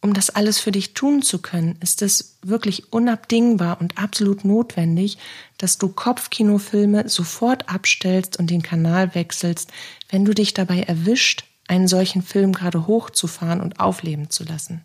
um 0.00 0.14
das 0.14 0.30
alles 0.30 0.58
für 0.58 0.70
dich 0.70 0.94
tun 0.94 1.22
zu 1.22 1.40
können, 1.40 1.76
ist 1.80 2.02
es 2.02 2.38
wirklich 2.42 2.92
unabdingbar 2.92 3.80
und 3.80 3.98
absolut 3.98 4.44
notwendig, 4.44 5.18
dass 5.56 5.78
du 5.78 5.88
Kopfkinofilme 5.88 7.08
sofort 7.08 7.68
abstellst 7.68 8.38
und 8.38 8.48
den 8.50 8.62
Kanal 8.62 9.14
wechselst, 9.14 9.72
wenn 10.08 10.24
du 10.24 10.34
dich 10.34 10.54
dabei 10.54 10.82
erwischt, 10.82 11.44
einen 11.66 11.88
solchen 11.88 12.22
Film 12.22 12.52
gerade 12.52 12.86
hochzufahren 12.86 13.60
und 13.60 13.80
aufleben 13.80 14.30
zu 14.30 14.44
lassen. 14.44 14.82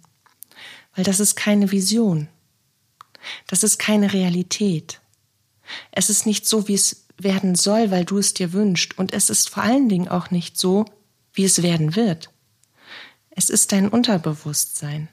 Weil 0.96 1.06
das 1.06 1.20
ist 1.20 1.36
keine 1.36 1.72
Vision. 1.72 2.28
Das 3.48 3.64
ist 3.64 3.78
keine 3.78 4.14
Realität. 4.14 5.00
Es 5.92 6.10
ist 6.10 6.26
nicht 6.26 6.46
so, 6.48 6.68
wie 6.68 6.74
es 6.74 7.06
werden 7.18 7.56
soll, 7.56 7.92
weil 7.92 8.04
du 8.04 8.18
es 8.18 8.34
dir 8.34 8.52
wünschst. 8.52 8.98
Und 8.98 9.14
es 9.14 9.30
ist 9.30 9.50
vor 9.50 9.64
allen 9.64 9.88
Dingen 9.90 10.08
auch 10.08 10.32
nicht 10.32 10.58
so, 10.58 10.86
wie 11.34 11.46
es 11.46 11.62
werden 11.62 11.96
wird. 11.96 12.33
Es 13.36 13.50
ist 13.50 13.72
dein 13.72 13.90
Unterbewusstsein, 13.90 15.10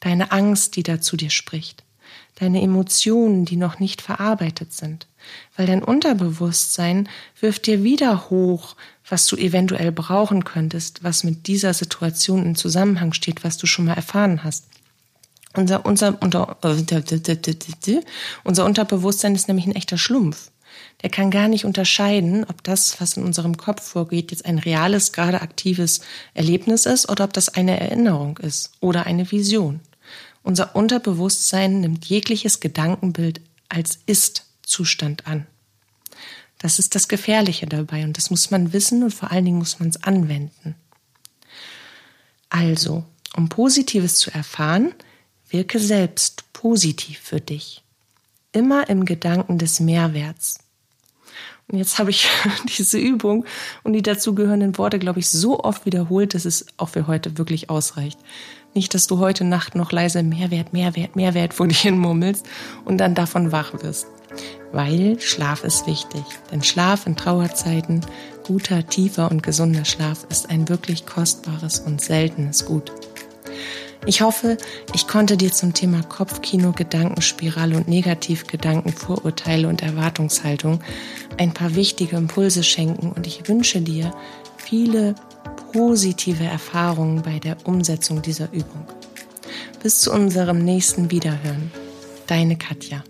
deine 0.00 0.30
Angst, 0.30 0.76
die 0.76 0.82
da 0.82 1.00
zu 1.00 1.16
dir 1.16 1.30
spricht, 1.30 1.84
deine 2.34 2.60
Emotionen, 2.60 3.46
die 3.46 3.56
noch 3.56 3.78
nicht 3.78 4.02
verarbeitet 4.02 4.74
sind, 4.74 5.06
weil 5.56 5.66
dein 5.66 5.82
Unterbewusstsein 5.82 7.08
wirft 7.40 7.66
dir 7.66 7.82
wieder 7.82 8.28
hoch, 8.28 8.76
was 9.08 9.26
du 9.26 9.36
eventuell 9.36 9.90
brauchen 9.90 10.44
könntest, 10.44 11.02
was 11.02 11.24
mit 11.24 11.46
dieser 11.46 11.72
Situation 11.72 12.44
in 12.44 12.54
Zusammenhang 12.54 13.14
steht, 13.14 13.42
was 13.42 13.56
du 13.56 13.66
schon 13.66 13.86
mal 13.86 13.94
erfahren 13.94 14.44
hast. 14.44 14.66
Unser, 15.54 15.86
unser, 15.86 16.20
unter, 16.22 16.58
unser 18.44 18.64
Unterbewusstsein 18.66 19.34
ist 19.34 19.48
nämlich 19.48 19.66
ein 19.66 19.74
echter 19.74 19.96
Schlumpf 19.96 20.50
der 21.02 21.10
kann 21.10 21.30
gar 21.30 21.48
nicht 21.48 21.64
unterscheiden, 21.64 22.44
ob 22.44 22.64
das, 22.64 23.00
was 23.00 23.16
in 23.16 23.24
unserem 23.24 23.56
Kopf 23.56 23.82
vorgeht, 23.82 24.30
jetzt 24.30 24.46
ein 24.46 24.58
reales, 24.58 25.12
gerade 25.12 25.40
aktives 25.40 26.00
Erlebnis 26.34 26.86
ist 26.86 27.08
oder 27.08 27.24
ob 27.24 27.32
das 27.32 27.48
eine 27.48 27.78
Erinnerung 27.78 28.38
ist 28.38 28.72
oder 28.80 29.06
eine 29.06 29.30
Vision. 29.30 29.80
Unser 30.42 30.74
Unterbewusstsein 30.74 31.80
nimmt 31.80 32.06
jegliches 32.06 32.60
Gedankenbild 32.60 33.40
als 33.68 33.98
Ist-Zustand 34.06 35.26
an. 35.26 35.46
Das 36.58 36.80
ist 36.80 36.96
das 36.96 37.06
Gefährliche 37.06 37.66
dabei 37.66 38.02
und 38.02 38.16
das 38.16 38.30
muss 38.30 38.50
man 38.50 38.72
wissen 38.72 39.04
und 39.04 39.14
vor 39.14 39.30
allen 39.30 39.44
Dingen 39.44 39.58
muss 39.58 39.78
man 39.78 39.90
es 39.90 40.02
anwenden. 40.02 40.74
Also, 42.50 43.04
um 43.36 43.48
Positives 43.48 44.16
zu 44.16 44.32
erfahren, 44.32 44.94
wirke 45.50 45.78
selbst 45.78 46.52
positiv 46.52 47.20
für 47.20 47.40
dich. 47.40 47.82
Immer 48.52 48.88
im 48.88 49.04
Gedanken 49.04 49.58
des 49.58 49.78
Mehrwerts. 49.80 50.58
Und 51.70 51.78
jetzt 51.78 51.98
habe 51.98 52.10
ich 52.10 52.28
diese 52.78 52.98
Übung 52.98 53.44
und 53.82 53.92
die 53.92 54.02
dazugehörenden 54.02 54.78
Worte, 54.78 54.98
glaube 54.98 55.20
ich, 55.20 55.28
so 55.28 55.60
oft 55.60 55.84
wiederholt, 55.86 56.34
dass 56.34 56.44
es 56.44 56.66
auch 56.76 56.88
für 56.88 57.06
heute 57.06 57.36
wirklich 57.36 57.68
ausreicht. 57.68 58.18
Nicht, 58.74 58.94
dass 58.94 59.06
du 59.06 59.18
heute 59.18 59.44
Nacht 59.44 59.74
noch 59.74 59.92
leise 59.92 60.22
Mehrwert, 60.22 60.72
Mehrwert, 60.72 61.16
Mehrwert 61.16 61.54
vor 61.54 61.66
dich 61.68 61.80
hin 61.80 61.98
murmelst 61.98 62.46
und 62.84 62.98
dann 62.98 63.14
davon 63.14 63.52
wach 63.52 63.82
wirst. 63.82 64.06
Weil 64.72 65.18
Schlaf 65.20 65.64
ist 65.64 65.86
wichtig. 65.86 66.22
Denn 66.52 66.62
Schlaf 66.62 67.06
in 67.06 67.16
Trauerzeiten, 67.16 68.02
guter, 68.44 68.86
tiefer 68.86 69.30
und 69.30 69.42
gesunder 69.42 69.84
Schlaf 69.84 70.26
ist 70.30 70.50
ein 70.50 70.68
wirklich 70.68 71.06
kostbares 71.06 71.80
und 71.80 72.00
seltenes 72.00 72.66
Gut. 72.66 72.92
Ich 74.06 74.22
hoffe, 74.22 74.56
ich 74.94 75.06
konnte 75.06 75.36
dir 75.36 75.52
zum 75.52 75.74
Thema 75.74 76.02
Kopfkino, 76.02 76.72
Gedankenspirale 76.72 77.76
und 77.76 77.88
Negativgedanken, 77.88 78.92
Vorurteile 78.92 79.68
und 79.68 79.82
Erwartungshaltung 79.82 80.80
ein 81.36 81.52
paar 81.52 81.74
wichtige 81.74 82.16
Impulse 82.16 82.62
schenken 82.62 83.12
und 83.12 83.26
ich 83.26 83.48
wünsche 83.48 83.80
dir 83.80 84.14
viele 84.56 85.14
positive 85.72 86.44
Erfahrungen 86.44 87.22
bei 87.22 87.38
der 87.38 87.56
Umsetzung 87.64 88.22
dieser 88.22 88.50
Übung. 88.52 88.86
Bis 89.82 90.00
zu 90.00 90.12
unserem 90.12 90.64
nächsten 90.64 91.10
Wiederhören. 91.10 91.70
Deine 92.26 92.56
Katja. 92.56 93.04